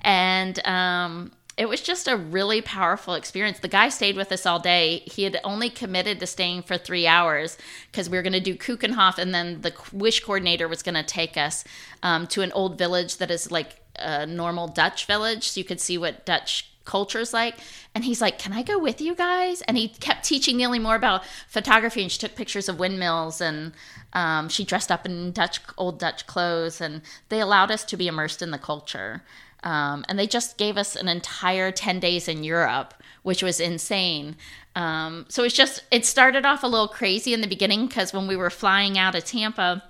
and 0.00 0.66
um, 0.66 1.32
it 1.58 1.68
was 1.68 1.80
just 1.80 2.06
a 2.06 2.16
really 2.16 2.62
powerful 2.62 3.14
experience. 3.14 3.58
The 3.58 3.66
guy 3.66 3.88
stayed 3.88 4.16
with 4.16 4.30
us 4.30 4.46
all 4.46 4.60
day. 4.60 5.02
He 5.06 5.24
had 5.24 5.40
only 5.42 5.68
committed 5.68 6.20
to 6.20 6.26
staying 6.26 6.62
for 6.62 6.78
three 6.78 7.04
hours 7.04 7.58
because 7.90 8.08
we 8.08 8.16
were 8.16 8.22
going 8.22 8.32
to 8.32 8.40
do 8.40 8.54
Keukenhof, 8.54 9.18
and 9.18 9.34
then 9.34 9.62
the 9.62 9.74
wish 9.92 10.20
coordinator 10.20 10.68
was 10.68 10.84
going 10.84 10.94
to 10.94 11.02
take 11.02 11.36
us 11.36 11.64
um, 12.04 12.28
to 12.28 12.42
an 12.42 12.52
old 12.52 12.78
village 12.78 13.16
that 13.16 13.32
is 13.32 13.50
like 13.50 13.80
a 13.96 14.24
normal 14.24 14.68
Dutch 14.68 15.06
village, 15.06 15.48
so 15.48 15.58
you 15.58 15.64
could 15.64 15.80
see 15.80 15.98
what 15.98 16.24
Dutch 16.24 16.70
culture 16.84 17.18
is 17.18 17.34
like. 17.34 17.56
And 17.92 18.04
he's 18.04 18.20
like, 18.20 18.38
Can 18.38 18.52
I 18.52 18.62
go 18.62 18.78
with 18.78 19.00
you 19.00 19.16
guys? 19.16 19.60
And 19.62 19.76
he 19.76 19.88
kept 19.88 20.24
teaching 20.24 20.56
Neeley 20.56 20.80
more 20.80 20.94
about 20.94 21.24
photography. 21.48 22.02
And 22.02 22.10
she 22.10 22.18
took 22.18 22.36
pictures 22.36 22.68
of 22.68 22.78
windmills 22.78 23.40
and 23.40 23.72
um, 24.12 24.48
she 24.48 24.64
dressed 24.64 24.90
up 24.90 25.04
in 25.04 25.32
Dutch, 25.32 25.60
old 25.76 25.98
Dutch 25.98 26.26
clothes. 26.26 26.80
And 26.80 27.02
they 27.28 27.40
allowed 27.40 27.70
us 27.72 27.84
to 27.84 27.96
be 27.96 28.06
immersed 28.06 28.42
in 28.42 28.52
the 28.52 28.58
culture. 28.58 29.22
Um, 29.62 30.04
and 30.08 30.18
they 30.18 30.26
just 30.26 30.56
gave 30.56 30.76
us 30.76 30.94
an 30.94 31.08
entire 31.08 31.72
10 31.72 32.00
days 32.00 32.28
in 32.28 32.44
Europe, 32.44 32.94
which 33.22 33.42
was 33.42 33.60
insane. 33.60 34.36
Um, 34.76 35.26
so 35.28 35.42
it's 35.42 35.54
just, 35.54 35.82
it 35.90 36.06
started 36.06 36.46
off 36.46 36.62
a 36.62 36.68
little 36.68 36.88
crazy 36.88 37.34
in 37.34 37.40
the 37.40 37.48
beginning 37.48 37.86
because 37.86 38.12
when 38.12 38.28
we 38.28 38.36
were 38.36 38.50
flying 38.50 38.96
out 38.96 39.14
of 39.14 39.24
Tampa, 39.24 39.82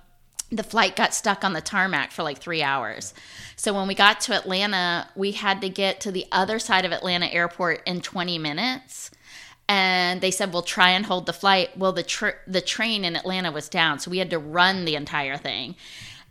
the 0.51 0.63
flight 0.63 0.95
got 0.95 1.13
stuck 1.13 1.43
on 1.43 1.53
the 1.53 1.61
tarmac 1.61 2.11
for 2.11 2.23
like 2.23 2.39
three 2.39 2.63
hours. 2.63 3.13
So 3.55 3.73
when 3.73 3.87
we 3.87 3.93
got 3.93 4.19
to 4.21 4.33
Atlanta, 4.33 5.07
we 5.15 5.31
had 5.31 5.61
to 5.61 5.69
get 5.69 6.01
to 6.01 6.11
the 6.11 6.25
other 6.31 6.59
side 6.59 6.85
of 6.85 6.91
Atlanta 6.91 7.27
airport 7.27 7.83
in 7.85 8.01
20 8.01 8.37
minutes. 8.39 9.11
And 9.67 10.21
they 10.21 10.31
said, 10.31 10.51
"We'll 10.51 10.63
try 10.63 10.89
and 10.89 11.05
hold 11.05 11.27
the 11.27 11.33
flight." 11.33 11.77
Well, 11.77 11.91
the 11.91 12.01
tr- 12.01 12.41
the 12.47 12.61
train 12.61 13.05
in 13.05 13.15
Atlanta 13.15 13.51
was 13.51 13.69
down, 13.69 13.99
so 13.99 14.09
we 14.09 14.17
had 14.17 14.31
to 14.31 14.39
run 14.39 14.85
the 14.85 14.95
entire 14.95 15.37
thing. 15.37 15.75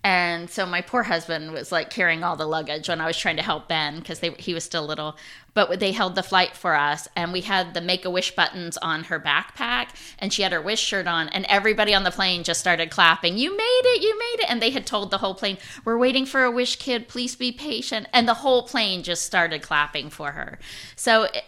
And 0.04 0.48
so 0.48 0.64
my 0.64 0.80
poor 0.80 1.02
husband 1.02 1.50
was 1.50 1.72
like 1.72 1.90
carrying 1.90 2.22
all 2.22 2.36
the 2.36 2.46
luggage 2.46 2.88
when 2.88 3.00
I 3.00 3.06
was 3.06 3.16
trying 3.16 3.36
to 3.36 3.42
help 3.42 3.68
Ben 3.68 3.98
because 3.98 4.20
he 4.20 4.54
was 4.54 4.62
still 4.62 4.86
little. 4.86 5.16
But 5.54 5.80
they 5.80 5.90
held 5.90 6.14
the 6.14 6.22
flight 6.22 6.56
for 6.56 6.76
us, 6.76 7.08
and 7.16 7.32
we 7.32 7.40
had 7.40 7.74
the 7.74 7.80
Make 7.80 8.04
a 8.04 8.10
Wish 8.10 8.36
buttons 8.36 8.76
on 8.76 9.04
her 9.04 9.18
backpack, 9.18 9.88
and 10.20 10.32
she 10.32 10.42
had 10.42 10.52
her 10.52 10.62
Wish 10.62 10.80
shirt 10.80 11.08
on, 11.08 11.28
and 11.30 11.44
everybody 11.48 11.94
on 11.94 12.04
the 12.04 12.12
plane 12.12 12.44
just 12.44 12.60
started 12.60 12.90
clapping. 12.90 13.38
You 13.38 13.56
made 13.56 13.82
it! 13.84 14.02
You 14.02 14.16
made 14.16 14.44
it! 14.44 14.50
And 14.50 14.62
they 14.62 14.70
had 14.70 14.86
told 14.86 15.10
the 15.10 15.18
whole 15.18 15.34
plane, 15.34 15.58
"We're 15.84 15.98
waiting 15.98 16.26
for 16.26 16.44
a 16.44 16.50
Wish 16.50 16.76
kid. 16.76 17.08
Please 17.08 17.34
be 17.34 17.50
patient." 17.50 18.06
And 18.12 18.28
the 18.28 18.34
whole 18.34 18.62
plane 18.62 19.02
just 19.02 19.26
started 19.26 19.62
clapping 19.62 20.10
for 20.10 20.30
her. 20.32 20.60
So 20.94 21.24
eh, 21.24 21.40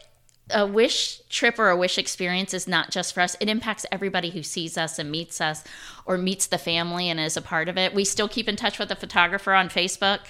a 0.53 0.67
wish 0.67 1.21
trip 1.29 1.59
or 1.59 1.69
a 1.69 1.77
wish 1.77 1.99
experience 1.99 2.55
is 2.55 2.69
not 2.69 2.91
just 2.91 3.15
for 3.15 3.21
us. 3.21 3.37
It 3.41 3.49
impacts 3.49 3.87
everybody 3.91 4.31
who 4.31 4.43
sees 4.43 4.77
us 4.77 4.99
and 4.99 5.11
meets 5.11 5.41
us 5.41 5.65
or 6.07 6.19
meets 6.19 6.47
the 6.47 6.59
family 6.59 7.09
and 7.09 7.21
is 7.21 7.37
a 7.37 7.43
part 7.43 7.69
of 7.69 7.79
it. 7.79 7.95
We 7.95 8.05
still 8.05 8.29
keep 8.29 8.49
in 8.49 8.57
touch 8.57 8.79
with 8.79 8.89
the 8.89 8.97
photographer 8.97 9.53
on 9.53 9.69
facebook 9.69 10.21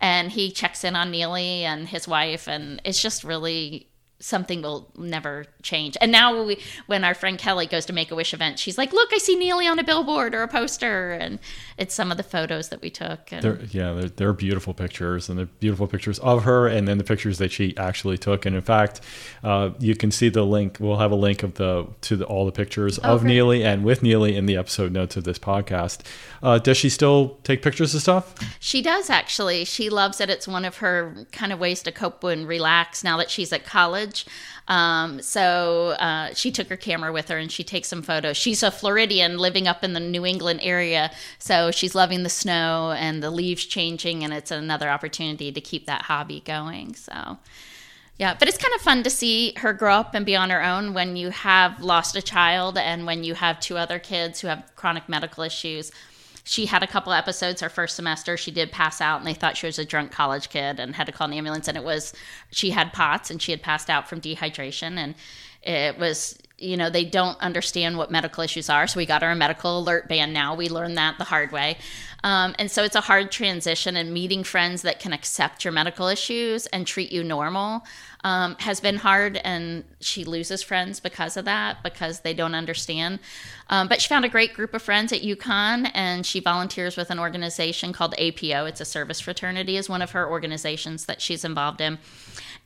and 0.00 0.32
he 0.32 0.50
checks 0.50 0.84
in 0.84 0.96
on 0.96 1.12
neeley 1.12 1.62
and 1.62 1.88
his 1.88 2.08
wife 2.08 2.48
and 2.48 2.80
it's 2.84 3.02
just 3.02 3.22
really 3.22 3.89
something 4.20 4.62
will 4.62 4.90
never 4.96 5.46
change. 5.62 5.96
And 6.00 6.12
now 6.12 6.44
we, 6.44 6.60
when 6.86 7.04
our 7.04 7.14
friend 7.14 7.38
Kelly 7.38 7.66
goes 7.66 7.86
to 7.86 7.92
make 7.92 8.10
a 8.10 8.14
wish 8.14 8.32
event, 8.32 8.58
she's 8.58 8.78
like, 8.78 8.92
"Look, 8.92 9.10
I 9.12 9.18
see 9.18 9.36
Neeley 9.36 9.70
on 9.70 9.78
a 9.78 9.84
billboard 9.84 10.34
or 10.34 10.42
a 10.42 10.48
poster," 10.48 11.12
and 11.12 11.38
it's 11.78 11.94
some 11.94 12.10
of 12.10 12.16
the 12.16 12.22
photos 12.22 12.68
that 12.68 12.82
we 12.82 12.90
took. 12.90 13.32
And... 13.32 13.42
They're, 13.42 13.60
yeah, 13.70 13.92
they're, 13.92 14.08
they're, 14.08 14.32
beautiful 14.32 14.74
pictures, 14.74 15.28
and 15.28 15.38
they're 15.38 15.46
beautiful 15.46 15.86
pictures 15.86 16.18
of 16.20 16.44
her, 16.44 16.66
and 16.66 16.86
then 16.86 16.98
the 16.98 17.04
pictures 17.04 17.38
that 17.38 17.50
she 17.50 17.76
actually 17.76 18.18
took. 18.18 18.46
And 18.46 18.54
in 18.54 18.62
fact, 18.62 19.00
uh, 19.42 19.70
you 19.78 19.96
can 19.96 20.10
see 20.10 20.28
the 20.28 20.44
link. 20.44 20.76
We'll 20.78 20.98
have 20.98 21.10
a 21.10 21.16
link 21.16 21.42
of 21.42 21.54
the 21.54 21.86
to 22.02 22.16
the, 22.16 22.24
all 22.26 22.46
the 22.46 22.52
pictures 22.52 22.98
oh, 23.02 23.14
of. 23.14 23.22
Neeley 23.30 23.64
and 23.64 23.84
with 23.84 24.00
Neeley 24.00 24.34
in 24.34 24.46
the 24.46 24.56
episode 24.56 24.92
notes 24.92 25.16
of 25.16 25.24
this 25.24 25.38
podcast. 25.38 26.00
Uh, 26.42 26.58
does 26.58 26.76
she 26.76 26.88
still 26.88 27.38
take 27.44 27.62
pictures 27.62 27.94
of 27.94 28.02
stuff? 28.02 28.34
She 28.58 28.82
does 28.82 29.08
actually. 29.08 29.64
She 29.64 29.88
loves 29.88 30.20
it. 30.20 30.30
It's 30.30 30.48
one 30.48 30.64
of 30.64 30.78
her 30.78 31.26
kind 31.32 31.52
of 31.52 31.58
ways 31.58 31.82
to 31.84 31.92
cope 31.92 32.24
and 32.24 32.46
relax 32.48 33.04
now 33.04 33.16
that 33.18 33.30
she's 33.30 33.52
at 33.52 33.64
college 33.64 34.09
college. 34.10 34.26
Um, 34.68 35.20
so 35.22 35.90
uh, 35.98 36.32
she 36.34 36.50
took 36.50 36.68
her 36.68 36.76
camera 36.76 37.12
with 37.12 37.28
her 37.28 37.38
and 37.38 37.50
she 37.50 37.64
takes 37.64 37.88
some 37.88 38.02
photos. 38.02 38.36
She's 38.36 38.62
a 38.62 38.70
Floridian 38.70 39.38
living 39.38 39.66
up 39.66 39.82
in 39.82 39.92
the 39.92 40.00
New 40.00 40.24
England 40.24 40.60
area, 40.62 41.10
so 41.38 41.70
she's 41.70 41.94
loving 41.94 42.22
the 42.22 42.28
snow 42.28 42.92
and 42.92 43.22
the 43.22 43.30
leaves 43.30 43.64
changing, 43.64 44.22
and 44.22 44.32
it's 44.32 44.50
another 44.50 44.88
opportunity 44.88 45.50
to 45.52 45.60
keep 45.60 45.86
that 45.86 46.02
hobby 46.02 46.40
going. 46.40 46.94
So. 46.94 47.38
Yeah, 48.18 48.36
but 48.38 48.48
it's 48.48 48.58
kind 48.58 48.74
of 48.74 48.82
fun 48.82 49.02
to 49.04 49.08
see 49.08 49.54
her 49.56 49.72
grow 49.72 49.94
up 49.94 50.14
and 50.14 50.26
be 50.26 50.36
on 50.36 50.50
her 50.50 50.62
own 50.62 50.92
when 50.92 51.16
you 51.16 51.30
have 51.30 51.80
lost 51.80 52.14
a 52.16 52.20
child 52.20 52.76
and 52.76 53.06
when 53.06 53.24
you 53.24 53.32
have 53.32 53.58
two 53.60 53.78
other 53.78 53.98
kids 53.98 54.40
who 54.40 54.48
have 54.48 54.70
chronic 54.76 55.08
medical 55.08 55.42
issues 55.42 55.90
she 56.50 56.66
had 56.66 56.82
a 56.82 56.86
couple 56.88 57.12
episodes 57.12 57.60
her 57.60 57.68
first 57.68 57.94
semester. 57.94 58.36
She 58.36 58.50
did 58.50 58.72
pass 58.72 59.00
out 59.00 59.18
and 59.18 59.26
they 59.26 59.34
thought 59.34 59.56
she 59.56 59.66
was 59.66 59.78
a 59.78 59.84
drunk 59.84 60.10
college 60.10 60.48
kid 60.48 60.80
and 60.80 60.96
had 60.96 61.06
to 61.06 61.12
call 61.12 61.28
an 61.28 61.32
ambulance 61.32 61.68
and 61.68 61.76
it 61.76 61.84
was 61.84 62.12
she 62.50 62.70
had 62.70 62.92
POTS 62.92 63.30
and 63.30 63.40
she 63.40 63.52
had 63.52 63.62
passed 63.62 63.88
out 63.88 64.08
from 64.08 64.20
dehydration 64.20 64.96
and 64.96 65.14
it 65.62 65.96
was 65.96 66.36
you 66.58 66.76
know 66.76 66.90
they 66.90 67.04
don't 67.04 67.38
understand 67.40 67.96
what 67.96 68.10
medical 68.10 68.42
issues 68.42 68.68
are 68.68 68.88
so 68.88 68.98
we 68.98 69.06
got 69.06 69.22
her 69.22 69.30
a 69.30 69.36
medical 69.36 69.78
alert 69.78 70.08
band 70.08 70.34
now. 70.34 70.56
We 70.56 70.68
learned 70.68 70.98
that 70.98 71.18
the 71.18 71.24
hard 71.24 71.52
way. 71.52 71.78
Um, 72.24 72.56
and 72.58 72.68
so 72.68 72.82
it's 72.82 72.96
a 72.96 73.00
hard 73.00 73.30
transition 73.30 73.94
and 73.94 74.12
meeting 74.12 74.42
friends 74.42 74.82
that 74.82 74.98
can 74.98 75.12
accept 75.12 75.64
your 75.64 75.72
medical 75.72 76.08
issues 76.08 76.66
and 76.66 76.84
treat 76.84 77.12
you 77.12 77.22
normal 77.22 77.84
um, 78.24 78.56
has 78.60 78.80
been 78.80 78.96
hard, 78.96 79.38
and 79.38 79.84
she 80.00 80.24
loses 80.24 80.62
friends 80.62 81.00
because 81.00 81.36
of 81.36 81.44
that, 81.46 81.82
because 81.82 82.20
they 82.20 82.34
don't 82.34 82.54
understand. 82.54 83.18
Um, 83.68 83.88
but 83.88 84.00
she 84.00 84.08
found 84.08 84.24
a 84.24 84.28
great 84.28 84.54
group 84.54 84.74
of 84.74 84.82
friends 84.82 85.12
at 85.12 85.22
UConn, 85.22 85.90
and 85.94 86.26
she 86.26 86.40
volunteers 86.40 86.96
with 86.96 87.10
an 87.10 87.18
organization 87.18 87.92
called 87.92 88.14
APO. 88.18 88.66
It's 88.66 88.80
a 88.80 88.84
service 88.84 89.20
fraternity, 89.20 89.76
is 89.76 89.88
one 89.88 90.02
of 90.02 90.10
her 90.12 90.28
organizations 90.28 91.06
that 91.06 91.20
she's 91.20 91.44
involved 91.44 91.80
in 91.80 91.98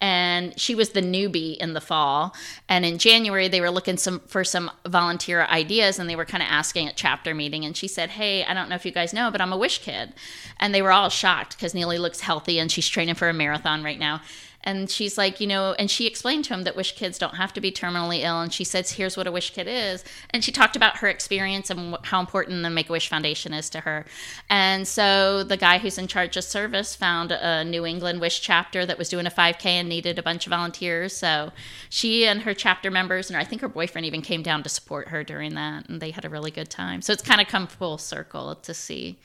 and 0.01 0.59
she 0.59 0.75
was 0.75 0.91
the 0.91 1.01
newbie 1.01 1.57
in 1.57 1.73
the 1.73 1.81
fall. 1.81 2.35
And 2.69 2.85
in 2.85 2.99
January, 2.99 3.49
they 3.49 3.61
were 3.61 3.71
looking 3.71 3.97
some 3.97 4.21
for 4.27 4.45
some 4.45 4.71
volunteer 4.87 5.45
ideas, 5.45 5.99
and 5.99 6.09
they 6.09 6.17
were 6.17 6.25
kind 6.25 6.43
of 6.43 6.49
asking 6.51 6.89
at 6.89 6.97
chapter 6.97 7.35
meeting. 7.35 7.65
And 7.65 7.77
she 7.77 7.89
said, 7.89 8.11
"Hey, 8.11 8.45
I 8.45 8.55
don't 8.55 8.69
know 8.69 8.75
if 8.75 8.85
you 8.85 8.93
guys 8.93 9.13
know, 9.13 9.31
but 9.31 9.41
I'm 9.41 9.53
a 9.53 9.57
Wish 9.57 9.79
kid," 9.79 10.13
and 10.59 10.75
they 10.75 10.83
were 10.83 10.93
all 10.93 11.09
shocked 11.09 11.57
because 11.57 11.75
Neeley 11.75 11.99
looks 11.99 12.21
healthy 12.21 12.59
and 12.59 12.71
she's 12.71 12.89
training 12.89 13.15
for 13.15 13.29
a 13.29 13.33
marathon 13.33 13.83
right 13.83 13.99
now. 13.99 14.21
And 14.65 14.91
she's 14.91 15.17
like, 15.17 15.41
you 15.41 15.47
know, 15.47 15.75
and 15.79 15.91
she 15.91 16.07
explained 16.07 16.47
to 16.47 16.55
him 16.55 16.63
that 16.63 16.75
wish 16.75 16.97
kids 16.97 17.19
don't 17.19 17.37
have 17.37 17.53
to 17.53 17.61
be 17.61 17.71
terminally 17.71 18.23
ill. 18.25 18.41
And 18.41 18.53
she 18.53 18.65
says, 18.65 18.93
here's 18.93 19.17
what 19.17 19.27
a 19.27 19.33
wish 19.33 19.51
kid 19.51 19.69
is. 19.69 20.03
And 20.31 20.43
she 20.43 20.51
talked 20.51 20.75
about 20.75 20.97
her 20.97 21.09
experience 21.09 21.71
and 21.71 21.97
how 22.03 22.19
important 22.19 22.63
the 22.63 22.71
Make 22.71 22.89
a 22.89 22.93
Wish 22.93 23.09
Foundation 23.09 23.53
is 23.53 23.69
to 23.71 23.81
her. 23.81 24.07
And 24.49 24.89
so 24.89 25.45
the 25.45 25.59
guy 25.59 25.79
who's 25.79 25.99
in 25.99 26.09
charge 26.09 26.37
of 26.37 26.45
service 26.45 26.97
found 26.97 27.31
a 27.31 27.63
New 27.63 27.85
England 27.85 28.21
Wish 28.21 28.41
chapter 28.41 28.87
that 28.87 28.99
was 28.99 29.11
doing 29.11 29.27
a 29.27 29.31
5K 29.31 29.67
and 29.67 29.89
needed 29.89 30.19
a 30.19 30.23
bunch 30.23 30.47
of 30.47 30.51
volunteers. 30.51 31.15
So 31.15 31.53
she 31.91 32.27
and 32.27 32.43
her 32.43 32.55
chapter 32.55 32.91
members, 32.91 33.29
and 33.29 33.37
I 33.37 33.45
think 33.45 33.61
her 33.61 33.69
boyfriend 33.69 34.07
even 34.07 34.23
came 34.23 34.43
down 34.43 34.63
to 34.63 34.71
support 34.71 35.09
her 35.09 35.23
during 35.23 35.55
that. 35.57 35.91
And 35.91 36.01
they 36.01 36.11
had 36.11 36.25
a 36.25 36.31
really 36.31 36.51
good 36.51 36.71
time. 36.71 37.03
So 37.03 37.13
it's 37.13 37.23
kind 37.23 37.41
of 37.41 37.49
come 37.49 37.67
full 37.67 37.99
circle 37.99 38.55
to 38.55 38.73
see. 38.73 39.19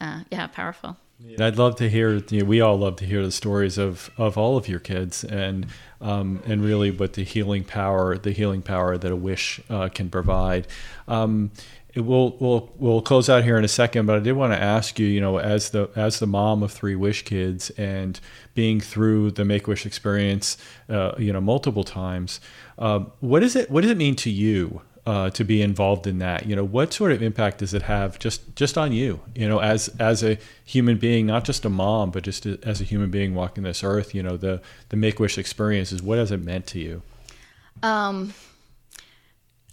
Uh, 0.00 0.22
yeah, 0.30 0.46
powerful. 0.46 0.96
I'd 1.40 1.58
love 1.58 1.76
to 1.76 1.88
hear. 1.88 2.14
You 2.30 2.40
know, 2.40 2.44
we 2.44 2.60
all 2.60 2.78
love 2.78 2.96
to 2.96 3.04
hear 3.04 3.22
the 3.22 3.32
stories 3.32 3.78
of, 3.78 4.10
of 4.16 4.36
all 4.36 4.56
of 4.56 4.68
your 4.68 4.80
kids, 4.80 5.24
and 5.24 5.66
um, 6.00 6.42
and 6.46 6.62
really 6.62 6.90
what 6.90 7.14
the 7.14 7.24
healing 7.24 7.64
power, 7.64 8.18
the 8.18 8.32
healing 8.32 8.62
power 8.62 8.98
that 8.98 9.10
a 9.10 9.16
wish 9.16 9.60
uh, 9.70 9.88
can 9.88 10.10
provide. 10.10 10.66
Um, 11.08 11.50
we'll 11.96 12.36
we'll 12.38 12.72
we'll 12.76 13.02
close 13.02 13.28
out 13.28 13.44
here 13.44 13.56
in 13.56 13.64
a 13.64 13.68
second, 13.68 14.06
but 14.06 14.16
I 14.16 14.18
did 14.20 14.32
want 14.32 14.52
to 14.52 14.60
ask 14.60 14.98
you, 14.98 15.06
you 15.06 15.20
know, 15.20 15.38
as 15.38 15.70
the 15.70 15.90
as 15.94 16.18
the 16.18 16.26
mom 16.26 16.62
of 16.62 16.72
three 16.72 16.96
wish 16.96 17.24
kids 17.24 17.70
and 17.70 18.18
being 18.54 18.80
through 18.80 19.32
the 19.32 19.44
Make 19.44 19.66
Wish 19.66 19.86
experience, 19.86 20.56
uh, 20.88 21.12
you 21.18 21.32
know, 21.32 21.40
multiple 21.40 21.84
times, 21.84 22.40
uh, 22.78 23.00
what 23.20 23.40
does 23.40 23.56
it 23.56 23.70
what 23.70 23.82
does 23.82 23.90
it 23.90 23.96
mean 23.96 24.16
to 24.16 24.30
you 24.30 24.82
uh, 25.04 25.30
to 25.30 25.44
be 25.44 25.62
involved 25.62 26.06
in 26.06 26.18
that? 26.18 26.46
You 26.46 26.56
know, 26.56 26.64
what 26.64 26.92
sort 26.92 27.12
of 27.12 27.22
impact 27.22 27.58
does 27.58 27.74
it 27.74 27.82
have 27.82 28.18
just 28.18 28.54
just 28.56 28.78
on 28.78 28.92
you? 28.92 29.20
You 29.34 29.48
know, 29.48 29.58
as 29.58 29.88
as 29.98 30.22
a 30.22 30.38
human 30.64 30.98
being, 30.98 31.26
not 31.26 31.44
just 31.44 31.64
a 31.64 31.70
mom, 31.70 32.10
but 32.10 32.22
just 32.22 32.46
as 32.46 32.80
a 32.80 32.84
human 32.84 33.10
being 33.10 33.34
walking 33.34 33.64
this 33.64 33.82
earth. 33.82 34.14
You 34.14 34.22
know, 34.22 34.36
the 34.36 34.60
the 34.90 34.96
Make 34.96 35.18
Wish 35.18 35.38
experiences. 35.38 36.02
What 36.02 36.18
has 36.18 36.30
it 36.30 36.42
meant 36.42 36.66
to 36.68 36.78
you? 36.78 37.02
Um, 37.82 38.34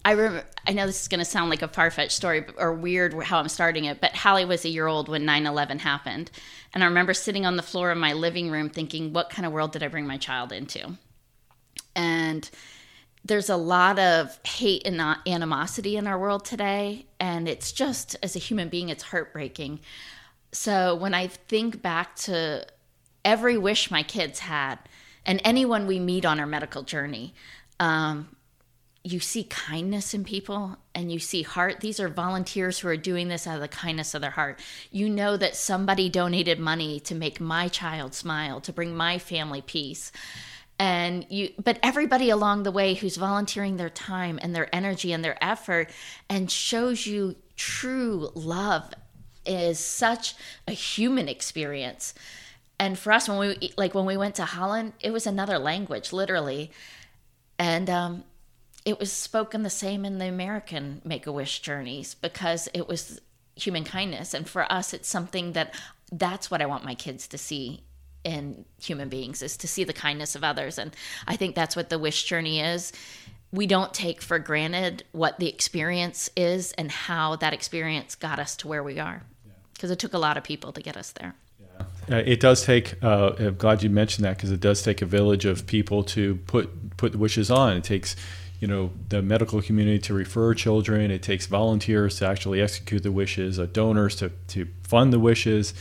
I 0.04 0.12
remember. 0.12 0.46
I 0.68 0.72
know 0.74 0.86
this 0.86 1.02
is 1.02 1.08
going 1.08 1.20
to 1.20 1.26
sound 1.26 1.50
like 1.50 1.64
a 1.64 1.68
far 1.68 1.90
fetched 1.90 2.12
story 2.12 2.46
or 2.58 2.74
weird 2.74 3.14
how 3.24 3.40
I'm 3.40 3.50
starting 3.50 3.86
it, 3.86 4.00
but 4.00 4.16
Hallie 4.16 4.46
was 4.46 4.66
a 4.66 4.70
year 4.70 4.86
old 4.86 5.10
when 5.10 5.26
9 5.26 5.48
11 5.48 5.80
happened. 5.80 6.30
And 6.74 6.84
I 6.84 6.88
remember 6.88 7.16
sitting 7.16 7.46
on 7.46 7.56
the 7.56 7.64
floor 7.64 7.90
of 7.90 7.98
my 7.98 8.14
living 8.14 8.52
room 8.52 8.70
thinking, 8.70 9.12
what 9.12 9.32
kind 9.32 9.48
of 9.48 9.52
world 9.52 9.72
did 9.72 9.82
I 9.82 9.88
bring 9.88 10.06
my 10.06 10.18
child 10.18 10.52
into? 10.52 10.98
And 11.96 12.48
there's 13.30 13.50
a 13.50 13.56
lot 13.56 14.00
of 14.00 14.40
hate 14.44 14.82
and 14.86 15.00
animosity 15.28 15.96
in 15.96 16.08
our 16.08 16.18
world 16.18 16.44
today 16.44 17.06
and 17.20 17.48
it's 17.48 17.72
just 17.72 18.16
as 18.24 18.36
a 18.36 18.40
human 18.40 18.70
being 18.70 18.90
it's 18.90 19.04
heartbreaking. 19.04 19.80
So 20.52 20.96
when 20.96 21.14
i 21.14 21.28
think 21.28 21.82
back 21.82 22.16
to 22.16 22.66
every 23.24 23.58
wish 23.58 23.92
my 23.92 24.02
kids 24.04 24.40
had 24.40 24.80
and 25.26 25.40
anyone 25.44 25.86
we 25.86 26.00
meet 26.00 26.26
on 26.26 26.40
our 26.40 26.48
medical 26.48 26.82
journey 26.82 27.36
um, 27.80 28.36
you 29.04 29.20
see 29.20 29.44
kindness 29.44 30.14
in 30.14 30.24
people 30.26 30.78
and 30.94 31.12
you 31.12 31.20
see 31.20 31.42
heart. 31.42 31.80
These 31.80 32.02
are 32.02 32.10
volunteers 32.10 32.80
who 32.80 32.90
are 32.90 32.98
doing 32.98 33.30
this 33.30 33.48
out 33.48 33.56
of 33.56 33.62
the 33.62 33.70
kindness 33.70 34.14
of 34.14 34.22
their 34.22 34.32
heart. 34.32 34.60
You 34.92 35.08
know 35.08 35.38
that 35.38 35.56
somebody 35.56 36.10
donated 36.10 36.60
money 36.60 37.00
to 37.02 37.16
make 37.16 37.40
my 37.40 37.70
child 37.70 38.14
smile 38.14 38.60
to 38.62 38.74
bring 38.74 38.96
my 38.96 39.18
family 39.18 39.62
peace 39.62 40.12
and 40.80 41.26
you 41.30 41.52
but 41.62 41.78
everybody 41.84 42.30
along 42.30 42.64
the 42.64 42.72
way 42.72 42.94
who's 42.94 43.18
volunteering 43.18 43.78
their 43.78 43.90
time 43.90 44.40
and 44.42 44.56
their 44.56 44.74
energy 44.74 45.12
and 45.12 45.24
their 45.24 45.44
effort 45.44 45.90
and 46.30 46.50
shows 46.50 47.06
you 47.06 47.36
true 47.58 48.32
love 48.34 48.94
is 49.46 49.80
such 49.80 50.36
a 50.68 50.72
human 50.72 51.28
experience. 51.28 52.14
And 52.80 52.98
for 52.98 53.12
us, 53.12 53.28
when 53.28 53.40
we 53.40 53.74
like 53.78 53.94
when 53.94 54.06
we 54.06 54.16
went 54.16 54.36
to 54.36 54.46
Holland, 54.46 54.94
it 55.02 55.12
was 55.12 55.28
another 55.28 55.60
language, 55.60 56.14
literally, 56.14 56.72
and 57.58 57.90
um, 57.90 58.24
it 58.86 59.00
was 59.00 59.12
spoken 59.12 59.64
the 59.64 59.70
same 59.70 60.06
in 60.06 60.18
the 60.18 60.28
American 60.28 61.02
Make 61.04 61.28
a 61.28 61.32
Wish 61.32 61.60
journeys 61.60 62.14
because 62.14 62.70
it 62.74 62.88
was 62.88 63.20
human 63.56 63.84
kindness, 63.84 64.34
and 64.34 64.48
for 64.48 64.72
us, 64.72 64.94
it's 64.94 65.10
something 65.10 65.52
that 65.54 65.76
that's 66.10 66.50
what 66.50 66.62
I 66.62 66.66
want 66.68 66.86
my 66.86 66.96
kids 66.96 67.28
to 67.28 67.38
see 67.38 67.84
in 68.24 68.66
human 68.82 69.10
beings 69.10 69.42
is 69.42 69.58
to 69.58 69.68
see 69.68 69.84
the 69.84 69.94
kindness 69.94 70.36
of 70.36 70.44
others, 70.44 70.78
and 70.78 70.96
I 71.28 71.36
think 71.36 71.56
that's 71.56 71.76
what 71.76 71.90
the 71.90 72.00
Wish 72.00 72.24
journey 72.24 72.60
is. 72.60 72.92
We 73.52 73.66
don't 73.66 73.94
take 73.94 74.22
for 74.22 74.38
granted 74.38 75.04
what 75.12 75.40
the 75.40 75.48
experience 75.48 76.30
is 76.36 76.72
and 76.74 76.92
how 76.92 77.36
that 77.38 77.54
experience 77.54 78.16
got 78.16 78.38
us 78.40 78.56
to 78.58 78.68
where 78.68 78.84
we 78.84 79.00
are, 79.00 79.24
because 79.74 79.90
it 79.90 80.00
took 80.00 80.14
a 80.14 80.20
lot 80.20 80.38
of 80.38 80.44
people 80.44 80.72
to 80.74 80.82
get 80.82 80.96
us 80.98 81.12
there. 81.14 81.36
Uh, 82.12 82.24
it 82.26 82.40
does 82.40 82.66
take. 82.66 83.02
Uh, 83.04 83.32
I'm 83.40 83.56
glad 83.56 83.84
you 83.84 83.90
mentioned 83.90 84.26
that 84.26 84.36
because 84.36 84.52
it 84.52 84.60
does 84.60 84.82
take 84.82 85.02
a 85.02 85.06
village 85.06 85.46
of 85.46 85.66
people 85.66 86.04
to 86.06 86.36
put 86.48 86.98
put 86.98 87.12
the 87.12 87.18
wishes 87.18 87.50
on. 87.50 87.78
It 87.78 87.84
takes, 87.84 88.16
you 88.60 88.68
know, 88.68 88.92
the 89.08 89.22
medical 89.22 89.62
community 89.62 90.00
to 90.00 90.14
refer 90.14 90.54
children. 90.54 91.12
It 91.12 91.24
takes 91.24 91.46
volunteers 91.46 92.18
to 92.18 92.28
actually 92.28 92.62
execute 92.62 93.04
the 93.04 93.12
wishes, 93.12 93.60
uh, 93.60 93.68
donors 93.72 94.16
to 94.18 94.32
to 94.50 94.68
fund 94.84 95.14
the 95.14 95.20
wishes, 95.20 95.74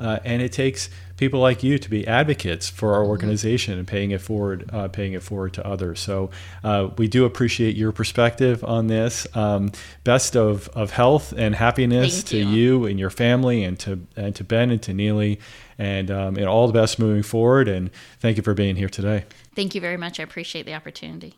uh, 0.00 0.18
and 0.24 0.42
it 0.42 0.52
takes 0.52 0.90
people 1.16 1.40
like 1.40 1.62
you 1.62 1.78
to 1.78 1.90
be 1.90 2.06
advocates 2.06 2.68
for 2.68 2.94
our 2.94 3.04
organization 3.04 3.78
and 3.78 3.86
paying 3.86 4.10
it 4.10 4.20
forward, 4.20 4.68
uh, 4.72 4.88
paying 4.88 5.12
it 5.12 5.22
forward 5.22 5.52
to 5.54 5.66
others. 5.66 6.00
So 6.00 6.30
uh, 6.62 6.90
we 6.98 7.08
do 7.08 7.24
appreciate 7.24 7.76
your 7.76 7.92
perspective 7.92 8.64
on 8.64 8.88
this. 8.88 9.26
Um, 9.34 9.70
best 10.02 10.36
of, 10.36 10.68
of 10.70 10.90
health 10.90 11.32
and 11.36 11.54
happiness 11.54 12.22
Thank 12.22 12.26
to 12.26 12.38
you. 12.38 12.46
you 12.46 12.86
and 12.86 12.98
your 12.98 13.10
family, 13.10 13.64
and 13.64 13.78
to 13.80 14.06
and 14.16 14.34
to 14.36 14.44
Ben 14.44 14.70
and 14.70 14.82
to 14.82 14.92
Neeley, 14.92 15.38
and 15.78 16.10
um, 16.10 16.36
and 16.36 16.46
all 16.46 16.66
the 16.66 16.72
best 16.72 16.98
moving 16.98 17.22
forward. 17.22 17.68
And 17.68 17.90
thank 18.18 18.36
you 18.36 18.42
for 18.42 18.54
being 18.54 18.76
here 18.76 18.88
today. 18.88 19.24
Thank 19.54 19.74
you 19.74 19.80
very 19.80 19.96
much. 19.96 20.18
I 20.18 20.22
appreciate 20.22 20.66
the 20.66 20.74
opportunity. 20.74 21.34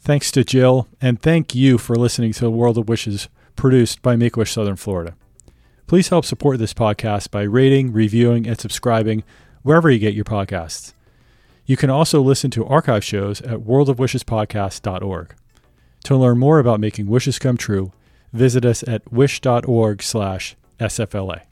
Thanks 0.00 0.32
to 0.32 0.42
Jill, 0.42 0.88
and 1.00 1.22
thank 1.22 1.54
you 1.54 1.78
for 1.78 1.94
listening 1.94 2.32
to 2.32 2.40
the 2.40 2.50
World 2.50 2.76
of 2.76 2.88
Wishes, 2.88 3.28
produced 3.54 4.02
by 4.02 4.16
Make 4.16 4.36
Wish 4.36 4.52
Southern 4.52 4.74
Florida. 4.76 5.14
Please 5.86 6.08
help 6.08 6.24
support 6.24 6.58
this 6.58 6.74
podcast 6.74 7.30
by 7.30 7.42
rating, 7.42 7.92
reviewing, 7.92 8.46
and 8.46 8.58
subscribing 8.58 9.22
wherever 9.62 9.90
you 9.90 9.98
get 9.98 10.14
your 10.14 10.24
podcasts. 10.24 10.94
You 11.66 11.76
can 11.76 11.90
also 11.90 12.22
listen 12.22 12.50
to 12.52 12.66
archive 12.66 13.04
shows 13.04 13.42
at 13.42 13.60
worldofwishespodcast.org. 13.60 15.34
To 16.04 16.16
learn 16.16 16.38
more 16.38 16.58
about 16.58 16.80
making 16.80 17.06
wishes 17.06 17.38
come 17.38 17.56
true, 17.56 17.92
visit 18.32 18.64
us 18.64 18.82
at 18.88 19.12
wish.org/sfla. 19.12 21.42